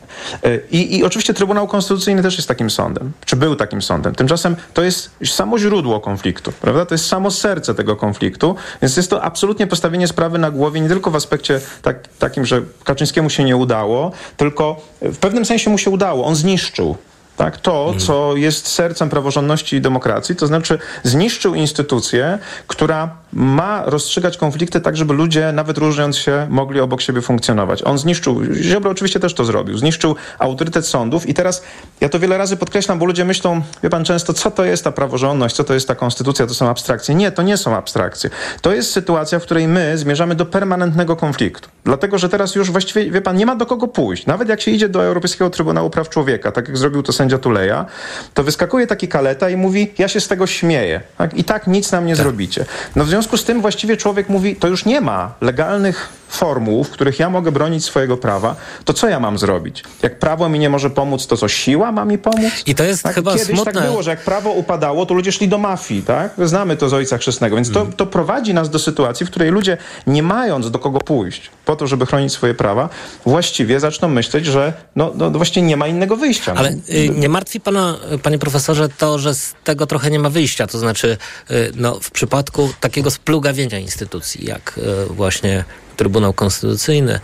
E, 0.44 0.58
I, 0.70 0.98
I 0.98 1.04
oczywiście 1.04 1.34
Trybunał 1.34 1.66
Konstytucyjny 1.66 2.22
też 2.22 2.36
jest 2.36 2.48
takim 2.48 2.70
sądem, 2.70 3.12
czy 3.24 3.36
był 3.36 3.56
takim 3.56 3.82
sądem. 3.82 4.14
Tymczasem 4.14 4.56
to 4.74 4.82
jest 4.82 5.10
samo 5.24 5.58
źródło 5.58 6.00
konfliktu, 6.00 6.52
prawda? 6.60 6.86
To 6.86 6.94
jest 6.94 7.06
samo 7.06 7.30
serce 7.30 7.74
tego 7.74 7.96
konfliktu, 7.96 8.56
więc 8.82 8.96
jest 8.96 9.10
to 9.10 9.22
absolutnie 9.22 9.66
postawienie 9.66 10.08
sprawy 10.08 10.38
na 10.38 10.50
głowie, 10.50 10.80
nie 10.80 10.88
tylko 10.88 11.10
w 11.10 11.16
aspekcie 11.16 11.60
tak, 11.82 12.08
takim, 12.18 12.46
że 12.46 12.62
Kaczyńskiemu 12.84 13.30
się 13.30 13.44
nie 13.44 13.56
udało, 13.56 14.12
tylko 14.36 14.80
w 15.02 15.18
pewnym 15.18 15.44
sensie 15.44 15.70
mu 15.70 15.78
się 15.78 15.90
udało. 15.90 16.24
On 16.24 16.36
zniszczył 16.36 16.96
tak, 17.36 17.56
to, 17.56 17.94
co 17.98 18.36
jest 18.36 18.68
sercem 18.68 19.10
praworządności 19.10 19.76
i 19.76 19.80
demokracji, 19.80 20.36
to 20.36 20.46
znaczy 20.46 20.78
zniszczył 21.02 21.54
instytucję, 21.54 22.38
która 22.66 23.21
ma 23.32 23.82
rozstrzygać 23.86 24.36
konflikty 24.36 24.80
tak, 24.80 24.96
żeby 24.96 25.14
ludzie, 25.14 25.52
nawet 25.52 25.78
różniąc 25.78 26.16
się, 26.16 26.46
mogli 26.50 26.80
obok 26.80 27.00
siebie 27.00 27.22
funkcjonować. 27.22 27.82
On 27.84 27.98
zniszczył, 27.98 28.40
Ziobro 28.54 28.90
oczywiście 28.90 29.20
też 29.20 29.34
to 29.34 29.44
zrobił, 29.44 29.78
zniszczył 29.78 30.16
autorytet 30.38 30.86
sądów 30.86 31.28
i 31.28 31.34
teraz, 31.34 31.62
ja 32.00 32.08
to 32.08 32.18
wiele 32.18 32.38
razy 32.38 32.56
podkreślam, 32.56 32.98
bo 32.98 33.06
ludzie 33.06 33.24
myślą, 33.24 33.62
wie 33.82 33.90
pan 33.90 34.04
często, 34.04 34.32
co 34.32 34.50
to 34.50 34.64
jest 34.64 34.84
ta 34.84 34.92
praworządność, 34.92 35.56
co 35.56 35.64
to 35.64 35.74
jest 35.74 35.88
ta 35.88 35.94
konstytucja, 35.94 36.46
to 36.46 36.54
są 36.54 36.68
abstrakcje. 36.68 37.14
Nie, 37.14 37.32
to 37.32 37.42
nie 37.42 37.56
są 37.56 37.76
abstrakcje. 37.76 38.30
To 38.60 38.72
jest 38.72 38.92
sytuacja, 38.92 39.38
w 39.38 39.42
której 39.42 39.68
my 39.68 39.98
zmierzamy 39.98 40.34
do 40.34 40.46
permanentnego 40.46 41.16
konfliktu. 41.16 41.68
Dlatego, 41.84 42.18
że 42.18 42.28
teraz 42.28 42.54
już 42.54 42.70
właściwie, 42.70 43.10
wie 43.10 43.20
pan, 43.20 43.36
nie 43.36 43.46
ma 43.46 43.56
do 43.56 43.66
kogo 43.66 43.88
pójść. 43.88 44.26
Nawet 44.26 44.48
jak 44.48 44.60
się 44.60 44.70
idzie 44.70 44.88
do 44.88 45.04
Europejskiego 45.04 45.50
Trybunału 45.50 45.90
Praw 45.90 46.08
Człowieka, 46.08 46.52
tak 46.52 46.68
jak 46.68 46.78
zrobił 46.78 47.02
to 47.02 47.12
sędzia 47.12 47.38
Tuleja, 47.38 47.86
to 48.34 48.44
wyskakuje 48.44 48.86
taki 48.86 49.08
kaleta 49.08 49.50
i 49.50 49.56
mówi, 49.56 49.92
ja 49.98 50.08
się 50.08 50.20
z 50.20 50.28
tego 50.28 50.46
śmieję. 50.46 51.00
Tak? 51.18 51.34
I 51.34 51.44
tak 51.44 51.66
nic 51.66 51.92
nam 51.92 52.06
nie 52.06 52.16
zrobicie. 52.16 52.64
No 52.96 53.04
w 53.04 53.08
związku 53.08 53.21
z 53.22 53.44
tym 53.44 53.60
właściwie 53.60 53.96
człowiek 53.96 54.28
mówi, 54.28 54.56
to 54.56 54.68
już 54.68 54.84
nie 54.84 55.00
ma 55.00 55.34
legalnych 55.40 56.08
formuł, 56.32 56.84
w 56.84 56.90
których 56.90 57.18
ja 57.18 57.30
mogę 57.30 57.52
bronić 57.52 57.84
swojego 57.84 58.16
prawa, 58.16 58.56
to 58.84 58.92
co 58.92 59.08
ja 59.08 59.20
mam 59.20 59.38
zrobić? 59.38 59.84
Jak 60.02 60.18
prawo 60.18 60.48
mi 60.48 60.58
nie 60.58 60.70
może 60.70 60.90
pomóc, 60.90 61.26
to 61.26 61.36
co, 61.36 61.48
siła 61.48 61.92
ma 61.92 62.04
mi 62.04 62.18
pomóc? 62.18 62.52
I 62.66 62.74
to 62.74 62.84
jest 62.84 63.02
tak? 63.02 63.14
chyba 63.14 63.32
Kiedyś 63.32 63.46
smutne. 63.46 63.72
tak 63.72 63.84
było, 63.84 64.02
że 64.02 64.10
jak 64.10 64.20
prawo 64.20 64.50
upadało, 64.50 65.06
to 65.06 65.14
ludzie 65.14 65.32
szli 65.32 65.48
do 65.48 65.58
mafii, 65.58 66.02
tak? 66.02 66.34
Znamy 66.38 66.76
to 66.76 66.88
z 66.88 66.92
Ojca 66.92 67.18
Chrzestnego, 67.18 67.56
więc 67.56 67.70
to, 67.70 67.86
to 67.96 68.06
prowadzi 68.06 68.54
nas 68.54 68.70
do 68.70 68.78
sytuacji, 68.78 69.26
w 69.26 69.30
której 69.30 69.50
ludzie, 69.50 69.76
nie 70.06 70.22
mając 70.22 70.70
do 70.70 70.78
kogo 70.78 70.98
pójść 70.98 71.50
po 71.64 71.76
to, 71.76 71.86
żeby 71.86 72.06
chronić 72.06 72.32
swoje 72.32 72.54
prawa, 72.54 72.88
właściwie 73.26 73.80
zaczną 73.80 74.08
myśleć, 74.08 74.46
że 74.46 74.72
no, 74.96 75.12
no 75.14 75.30
właściwie 75.30 75.66
nie 75.66 75.76
ma 75.76 75.86
innego 75.86 76.16
wyjścia. 76.16 76.54
Ale 76.56 76.70
y, 76.70 77.08
nie 77.08 77.28
martwi 77.28 77.60
pana, 77.60 77.98
panie 78.22 78.38
profesorze, 78.38 78.88
to, 78.88 79.18
że 79.18 79.34
z 79.34 79.54
tego 79.64 79.86
trochę 79.86 80.10
nie 80.10 80.18
ma 80.18 80.30
wyjścia. 80.30 80.66
To 80.66 80.78
znaczy, 80.78 81.16
y, 81.50 81.72
no, 81.76 82.00
w 82.00 82.10
przypadku 82.10 82.72
takiego 82.80 83.10
splugawienia 83.12 83.78
instytucji, 83.78 84.46
jak 84.46 84.78
y, 84.78 85.12
właśnie 85.12 85.64
Trybunał 85.96 86.32
Konstytucyjny, 86.32 87.20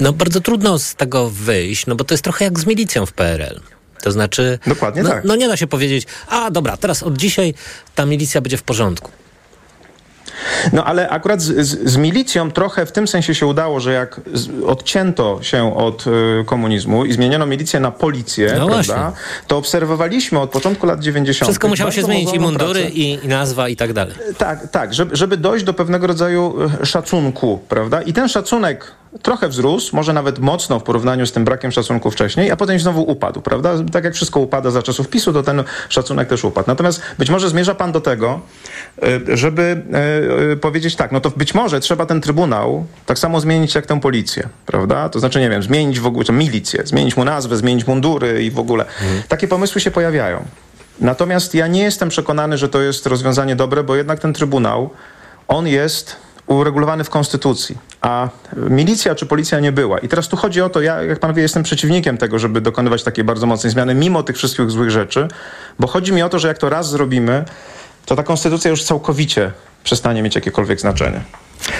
no 0.00 0.12
bardzo 0.12 0.40
trudno 0.40 0.78
z 0.78 0.94
tego 0.94 1.30
wyjść, 1.30 1.86
no 1.86 1.94
bo 1.94 2.04
to 2.04 2.14
jest 2.14 2.24
trochę 2.24 2.44
jak 2.44 2.58
z 2.58 2.66
milicją 2.66 3.06
w 3.06 3.12
PRL. 3.12 3.60
To 4.02 4.12
znaczy, 4.12 4.58
Dokładnie 4.66 5.02
no, 5.02 5.08
tak. 5.08 5.24
no 5.24 5.36
nie 5.36 5.48
da 5.48 5.56
się 5.56 5.66
powiedzieć, 5.66 6.06
a 6.28 6.50
dobra, 6.50 6.76
teraz 6.76 7.02
od 7.02 7.16
dzisiaj 7.16 7.54
ta 7.94 8.06
milicja 8.06 8.40
będzie 8.40 8.56
w 8.56 8.62
porządku. 8.62 9.10
No 10.72 10.84
ale 10.84 11.08
akurat 11.08 11.40
z, 11.42 11.66
z, 11.68 11.90
z 11.92 11.96
milicją 11.96 12.50
trochę 12.50 12.86
w 12.86 12.92
tym 12.92 13.08
sensie 13.08 13.34
się 13.34 13.46
udało, 13.46 13.80
że 13.80 13.92
jak 13.92 14.20
z, 14.34 14.48
odcięto 14.66 15.38
się 15.42 15.76
od 15.76 16.06
y, 16.06 16.44
komunizmu 16.44 17.04
i 17.04 17.12
zmieniono 17.12 17.46
milicję 17.46 17.80
na 17.80 17.90
policję, 17.90 18.54
No 18.58 18.66
prawda, 18.66 19.12
to 19.46 19.56
obserwowaliśmy 19.56 20.38
od 20.38 20.50
początku 20.50 20.86
lat 20.86 21.00
90. 21.00 21.48
Wszystko 21.48 21.68
musiało 21.68 21.90
się 21.90 22.02
zmienić, 22.02 22.34
i 22.34 22.38
mundury, 22.38 22.80
i, 22.80 23.24
i 23.24 23.28
nazwa, 23.28 23.68
i 23.68 23.76
tak 23.76 23.92
dalej. 23.92 24.14
Tak, 24.38 24.70
tak, 24.70 24.94
żeby, 24.94 25.16
żeby 25.16 25.36
dojść 25.36 25.64
do 25.64 25.74
pewnego 25.74 26.06
rodzaju 26.06 26.54
e, 26.82 26.86
szacunku, 26.86 27.58
prawda? 27.68 28.02
I 28.02 28.12
ten 28.12 28.28
szacunek 28.28 28.92
trochę 29.22 29.48
wzrósł, 29.48 29.96
może 29.96 30.12
nawet 30.12 30.38
mocno 30.38 30.80
w 30.80 30.82
porównaniu 30.82 31.26
z 31.26 31.32
tym 31.32 31.44
brakiem 31.44 31.72
szacunku 31.72 32.10
wcześniej, 32.10 32.50
a 32.50 32.56
potem 32.56 32.80
znowu 32.80 33.02
upadł, 33.02 33.40
prawda? 33.40 33.72
Tak 33.92 34.04
jak 34.04 34.14
wszystko 34.14 34.40
upada 34.40 34.70
za 34.70 34.82
czasów 34.82 35.08
PiSu, 35.08 35.32
to 35.32 35.42
ten 35.42 35.64
szacunek 35.88 36.28
też 36.28 36.44
upadł. 36.44 36.68
Natomiast 36.68 37.02
być 37.18 37.30
może 37.30 37.48
zmierza 37.48 37.74
pan 37.74 37.92
do 37.92 38.00
tego, 38.00 38.40
e, 39.02 39.36
żeby 39.36 39.82
e, 39.92 40.52
e, 40.52 40.56
powiedzieć 40.56 40.96
tak, 40.96 41.12
no 41.12 41.20
to 41.20 41.30
być 41.30 41.54
może 41.54 41.80
trzeba 41.80 42.06
ten 42.06 42.20
trybunał 42.20 42.86
tak 43.06 43.18
samo 43.18 43.40
zmienić 43.40 43.74
jak 43.74 43.86
tę 43.86 44.00
policję, 44.00 44.48
prawda? 44.66 45.08
To 45.08 45.20
znaczy, 45.20 45.40
nie 45.40 45.50
wiem, 45.50 45.62
zmienić 45.62 46.00
w 46.00 46.06
ogóle 46.06 46.24
tę 46.24 46.32
milicję, 46.32 46.82
zmienić 46.84 47.16
mu 47.16 47.24
nazwę, 47.24 47.56
zmienić 47.56 47.86
mundury 47.86 48.44
i 48.44 48.50
w 48.50 48.58
ogóle. 48.58 48.84
Takie 49.28 49.48
pomysły 49.48 49.80
się 49.80 49.90
pojawiają. 49.90 50.44
Natomiast 51.00 51.54
ja 51.54 51.66
nie 51.66 51.82
jestem 51.82 52.08
przekonany, 52.08 52.58
że 52.58 52.68
to 52.68 52.80
jest 52.80 53.06
rozwiązanie 53.06 53.56
dobre, 53.56 53.84
bo 53.84 53.96
jednak 53.96 54.20
ten 54.20 54.32
trybunał, 54.32 54.90
on 55.48 55.66
jest 55.66 56.16
uregulowany 56.54 57.04
w 57.04 57.10
konstytucji, 57.10 57.78
a 58.00 58.28
milicja 58.56 59.14
czy 59.14 59.26
policja 59.26 59.60
nie 59.60 59.72
była. 59.72 59.98
I 59.98 60.08
teraz 60.08 60.28
tu 60.28 60.36
chodzi 60.36 60.60
o 60.60 60.70
to, 60.70 60.80
ja, 60.80 61.02
jak 61.02 61.18
pan 61.18 61.34
wie, 61.34 61.42
jestem 61.42 61.62
przeciwnikiem 61.62 62.18
tego, 62.18 62.38
żeby 62.38 62.60
dokonywać 62.60 63.02
takiej 63.02 63.24
bardzo 63.24 63.46
mocnej 63.46 63.72
zmiany, 63.72 63.94
mimo 63.94 64.22
tych 64.22 64.36
wszystkich 64.36 64.70
złych 64.70 64.90
rzeczy, 64.90 65.28
bo 65.78 65.86
chodzi 65.86 66.12
mi 66.12 66.22
o 66.22 66.28
to, 66.28 66.38
że 66.38 66.48
jak 66.48 66.58
to 66.58 66.68
raz 66.68 66.90
zrobimy, 66.90 67.44
to 68.06 68.16
ta 68.16 68.22
konstytucja 68.22 68.70
już 68.70 68.84
całkowicie 68.84 69.52
przestanie 69.84 70.22
mieć 70.22 70.34
jakiekolwiek 70.34 70.80
znaczenie. 70.80 71.20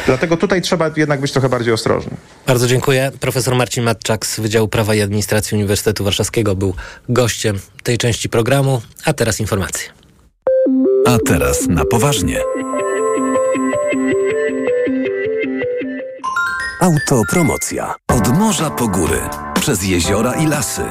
Dlatego 0.07 0.37
tutaj 0.37 0.62
trzeba 0.62 0.90
jednak 0.96 1.20
być 1.20 1.33
trochę 1.33 1.48
bardziej 1.48 1.72
ostrożny. 1.72 2.16
Bardzo 2.46 2.66
dziękuję. 2.66 3.12
Profesor 3.20 3.54
Marcin 3.54 3.85
Matczak 3.85 4.26
z 4.26 4.40
Wydziału 4.40 4.68
Prawa 4.68 4.94
i 4.94 5.00
Administracji 5.00 5.57
Uniwersytetu 5.57 6.04
Warszawskiego 6.04 6.54
był 6.54 6.74
gościem 7.09 7.59
tej 7.83 7.98
części 7.98 8.28
programu, 8.28 8.83
a 9.04 9.12
teraz 9.12 9.40
informacje. 9.40 9.88
A 11.07 11.18
teraz 11.26 11.68
na 11.68 11.85
poważnie. 11.85 12.40
Autopromocja. 16.88 17.94
Od 18.09 18.38
morza 18.38 18.70
po 18.70 18.88
góry, 18.88 19.20
przez 19.61 19.85
jeziora 19.85 20.35
i 20.35 20.46
lasy. 20.46 20.83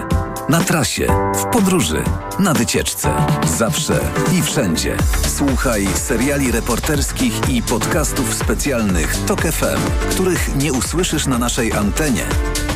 Na 0.50 0.62
trasie, 0.62 1.08
w 1.36 1.46
podróży, 1.46 2.04
na 2.40 2.54
wycieczce. 2.54 3.10
Zawsze 3.58 4.00
i 4.38 4.42
wszędzie. 4.42 4.98
Słuchaj 5.38 5.88
seriali 5.96 6.52
reporterskich 6.52 7.50
i 7.50 7.62
podcastów 7.62 8.34
specjalnych 8.34 9.18
TOK 9.26 9.42
FM, 9.42 10.10
których 10.12 10.56
nie 10.56 10.74
usłyszysz 10.74 11.26
na 11.26 11.38
naszej 11.38 11.74
antenie. 11.74 12.26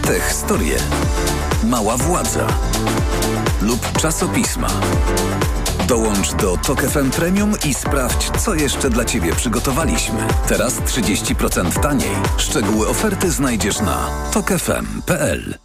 Te 0.08 0.20
historie. 0.20 0.78
Mała 1.64 1.98
władza. 1.98 2.48
Lub 3.62 3.98
czasopisma. 4.00 4.68
Dołącz 5.92 6.34
do 6.34 6.58
TOK 6.58 6.82
FM 6.82 7.12
Premium 7.12 7.54
i 7.66 7.74
sprawdź, 7.74 8.32
co 8.40 8.56
jeszcze 8.56 8.90
dla 8.90 9.06
Ciebie 9.06 9.36
przygotowaliśmy. 9.36 10.20
Teraz 10.48 10.74
30% 10.74 11.82
taniej. 11.82 12.12
Szczegóły 12.38 12.88
oferty 12.88 13.32
znajdziesz 13.32 13.80
na 13.80 14.10
tokefm.pl. 14.34 15.56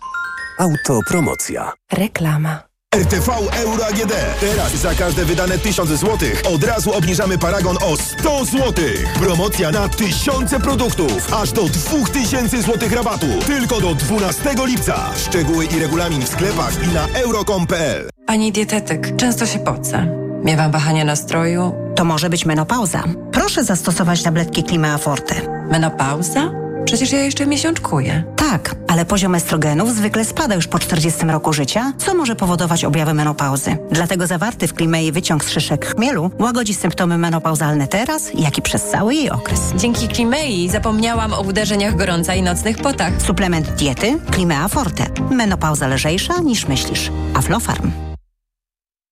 Autopromocja. 0.59 1.73
Reklama. 1.93 2.63
RTV 2.95 3.33
Euro 3.53 3.87
AGD. 3.87 4.13
Teraz 4.41 4.75
za 4.75 4.95
każde 4.95 5.25
wydane 5.25 5.59
1000 5.59 5.91
zł 5.91 6.29
od 6.55 6.65
razu 6.65 6.93
obniżamy 6.93 7.39
paragon 7.39 7.77
o 7.81 7.97
100 7.97 8.45
zł. 8.45 8.85
Promocja 9.21 9.71
na 9.71 9.89
tysiące 9.89 10.61
produktów. 10.61 11.33
Aż 11.35 11.53
do 11.53 11.63
2000 11.63 12.63
zł 12.63 12.89
rabatu. 12.95 13.27
Tylko 13.47 13.81
do 13.81 13.95
12 13.95 14.55
lipca. 14.67 15.11
Szczegóły 15.17 15.65
i 15.65 15.81
regulamin 15.81 16.23
w 16.23 16.29
sklepach 16.29 16.85
i 16.85 16.95
na 16.95 17.07
euro.com.pl 17.09 18.09
Pani 18.27 18.53
dietetyk, 18.53 19.17
często 19.17 19.47
się 19.47 19.59
pocę. 19.59 20.26
Miewam 20.47 20.71
wahania 20.71 21.05
nastroju. 21.05 21.73
To 21.97 22.05
może 22.05 22.31
być 22.31 22.47
menopauza. 22.47 23.03
Proszę 23.33 23.65
zastosować 23.65 24.23
tabletki 24.23 24.65
Klima 24.65 24.99
Forte. 24.99 25.35
Menopauza? 25.71 26.51
Przecież 26.85 27.13
ja 27.13 27.23
jeszcze 27.23 27.47
miesiączkuję. 27.47 28.25
Tak, 28.37 28.75
ale 28.89 29.05
poziom 29.05 29.35
estrogenów 29.35 29.95
zwykle 29.95 30.25
spada 30.25 30.55
już 30.55 30.67
po 30.67 30.79
40 30.79 31.27
roku 31.27 31.53
życia, 31.53 31.93
co 31.99 32.15
może 32.15 32.37
powodować 32.37 32.85
objawy 32.85 33.15
menopauzy. 33.15 33.77
Dlatego 33.91 34.27
zawarty 34.27 34.69
w 34.69 34.75
Klimei 34.75 35.13
wyciąg 35.13 35.45
z 35.45 35.51
szyszek 35.51 35.87
chmielu 35.87 36.31
łagodzi 36.39 36.75
symptomy 36.75 37.19
menopauzalne 37.19 37.89
teraz, 37.89 38.31
jak 38.35 38.59
i 38.59 38.63
przez 38.63 38.85
cały 38.85 39.15
jej 39.15 39.31
okres. 39.31 39.61
Dzięki 39.77 40.09
Klimei 40.09 40.69
zapomniałam 40.69 41.33
o 41.33 41.41
uderzeniach 41.41 41.97
gorąca 41.97 42.35
i 42.35 42.43
nocnych 42.43 42.77
potach. 42.77 43.23
Suplement 43.23 43.71
diety 43.71 44.19
Klimea 44.31 44.69
Forte. 44.69 45.07
Menopauza 45.31 45.89
lżejsza 45.89 46.41
niż 46.41 46.69
myślisz. 46.69 47.11
Aflofarm. 47.35 48.06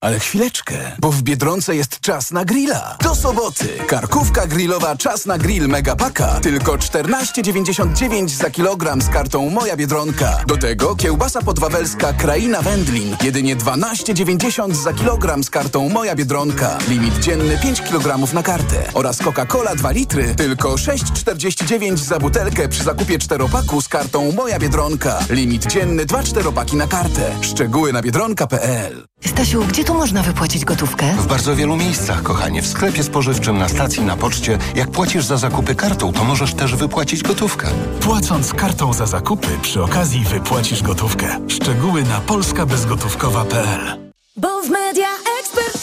Ale 0.04 0.18
chwileczkę, 0.18 0.74
bo 0.98 1.12
w 1.12 1.22
Biedronce 1.22 1.76
jest 1.76 2.00
czas 2.00 2.30
na 2.30 2.44
grilla. 2.44 2.96
Do 3.00 3.14
soboty. 3.14 3.68
Karkówka 3.86 4.46
grillowa 4.46 4.96
czas 4.96 5.26
na 5.26 5.38
grill 5.38 5.68
Megapaka. 5.68 6.40
Tylko 6.40 6.72
14,99 6.72 8.28
za 8.28 8.50
kilogram 8.50 9.02
z 9.02 9.08
kartą 9.08 9.50
Moja 9.50 9.76
Biedronka. 9.76 10.44
Do 10.46 10.56
tego 10.56 10.96
kiełbasa 10.96 11.42
podwawelska 11.42 12.12
Kraina 12.12 12.62
Wędlin. 12.62 13.16
Jedynie 13.22 13.56
12,90 13.56 14.74
za 14.74 14.92
kilogram 14.92 15.44
z 15.44 15.50
kartą 15.50 15.88
Moja 15.88 16.14
Biedronka. 16.14 16.78
Limit 16.88 17.18
dzienny 17.18 17.58
5 17.62 17.82
kg 17.82 18.32
na 18.34 18.42
kartę. 18.42 18.90
Oraz 18.94 19.18
Coca-Cola 19.18 19.76
2 19.76 19.90
litry. 19.90 20.34
Tylko 20.34 20.74
6,49 20.74 21.96
za 21.96 22.18
butelkę 22.18 22.68
przy 22.68 22.84
zakupie 22.84 23.18
czteropaku 23.18 23.80
z 23.80 23.88
kartą 23.88 24.32
Moja 24.32 24.58
Biedronka. 24.58 25.18
Limit 25.30 25.66
dzienny 25.66 26.06
2 26.06 26.22
czteropaki 26.22 26.76
na 26.76 26.86
kartę. 26.86 27.36
Szczegóły 27.40 27.92
na 27.92 28.02
biedronka.pl 28.02 29.13
Stasiu, 29.26 29.64
gdzie 29.64 29.84
tu 29.84 29.94
można 29.94 30.22
wypłacić 30.22 30.64
gotówkę? 30.64 31.14
W 31.18 31.26
bardzo 31.26 31.56
wielu 31.56 31.76
miejscach, 31.76 32.22
kochanie. 32.22 32.62
W 32.62 32.66
sklepie 32.66 33.02
spożywczym, 33.02 33.58
na 33.58 33.68
stacji, 33.68 34.02
na 34.02 34.16
poczcie. 34.16 34.58
Jak 34.74 34.90
płacisz 34.90 35.24
za 35.24 35.36
zakupy 35.36 35.74
kartą, 35.74 36.12
to 36.12 36.24
możesz 36.24 36.54
też 36.54 36.74
wypłacić 36.76 37.22
gotówkę. 37.22 37.68
Płacąc 38.00 38.52
kartą 38.54 38.92
za 38.92 39.06
zakupy, 39.06 39.48
przy 39.62 39.82
okazji 39.82 40.24
wypłacisz 40.24 40.82
gotówkę. 40.82 41.38
Szczegóły 41.48 42.02
na 42.04 42.20
polskabezgotówkowa.pl 42.20 43.98
Bo 44.36 44.62
w 44.62 44.70
Media 44.70 45.08
Expert 45.40 45.80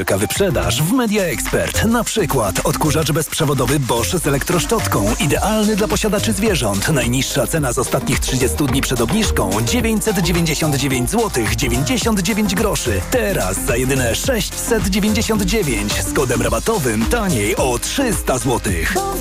Wielka 0.00 0.18
wyprzedaż 0.18 0.82
w 0.82 0.92
Media 0.92 1.22
Expert. 1.24 1.84
Na 1.84 2.04
przykład 2.04 2.60
odkurzacz 2.64 3.12
bezprzewodowy 3.12 3.80
Bosch 3.80 4.18
z 4.18 4.26
elektroszczotką. 4.26 5.14
Idealny 5.20 5.76
dla 5.76 5.88
posiadaczy 5.88 6.32
zwierząt. 6.32 6.88
Najniższa 6.88 7.46
cena 7.46 7.72
z 7.72 7.78
ostatnich 7.78 8.18
30 8.18 8.56
dni 8.56 8.80
przed 8.80 9.00
obniżką 9.00 9.50
999 9.62 11.10
zł 11.10 11.44
99 11.56 12.54
groszy. 12.54 13.00
Teraz 13.10 13.64
za 13.66 13.76
jedyne 13.76 14.14
699 14.14 15.92
z 15.92 16.12
kodem 16.12 16.42
rabatowym 16.42 17.06
taniej 17.06 17.56
o 17.56 17.78
300 17.78 18.38
zł. 18.38 18.60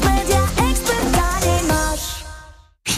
Media. 0.03 0.39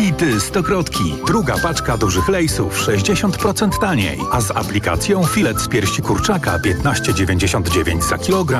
Hity 0.01 0.39
Stokrotki. 0.39 1.15
Druga 1.27 1.55
paczka 1.57 1.97
dużych 1.97 2.27
lejsów 2.29 2.79
60% 2.79 3.79
taniej. 3.79 4.19
A 4.31 4.41
z 4.41 4.51
aplikacją 4.51 5.25
filet 5.25 5.59
z 5.59 5.67
piersi 5.67 6.01
kurczaka 6.01 6.59
15,99 6.59 8.01
za 8.01 8.17
kilogram. 8.17 8.41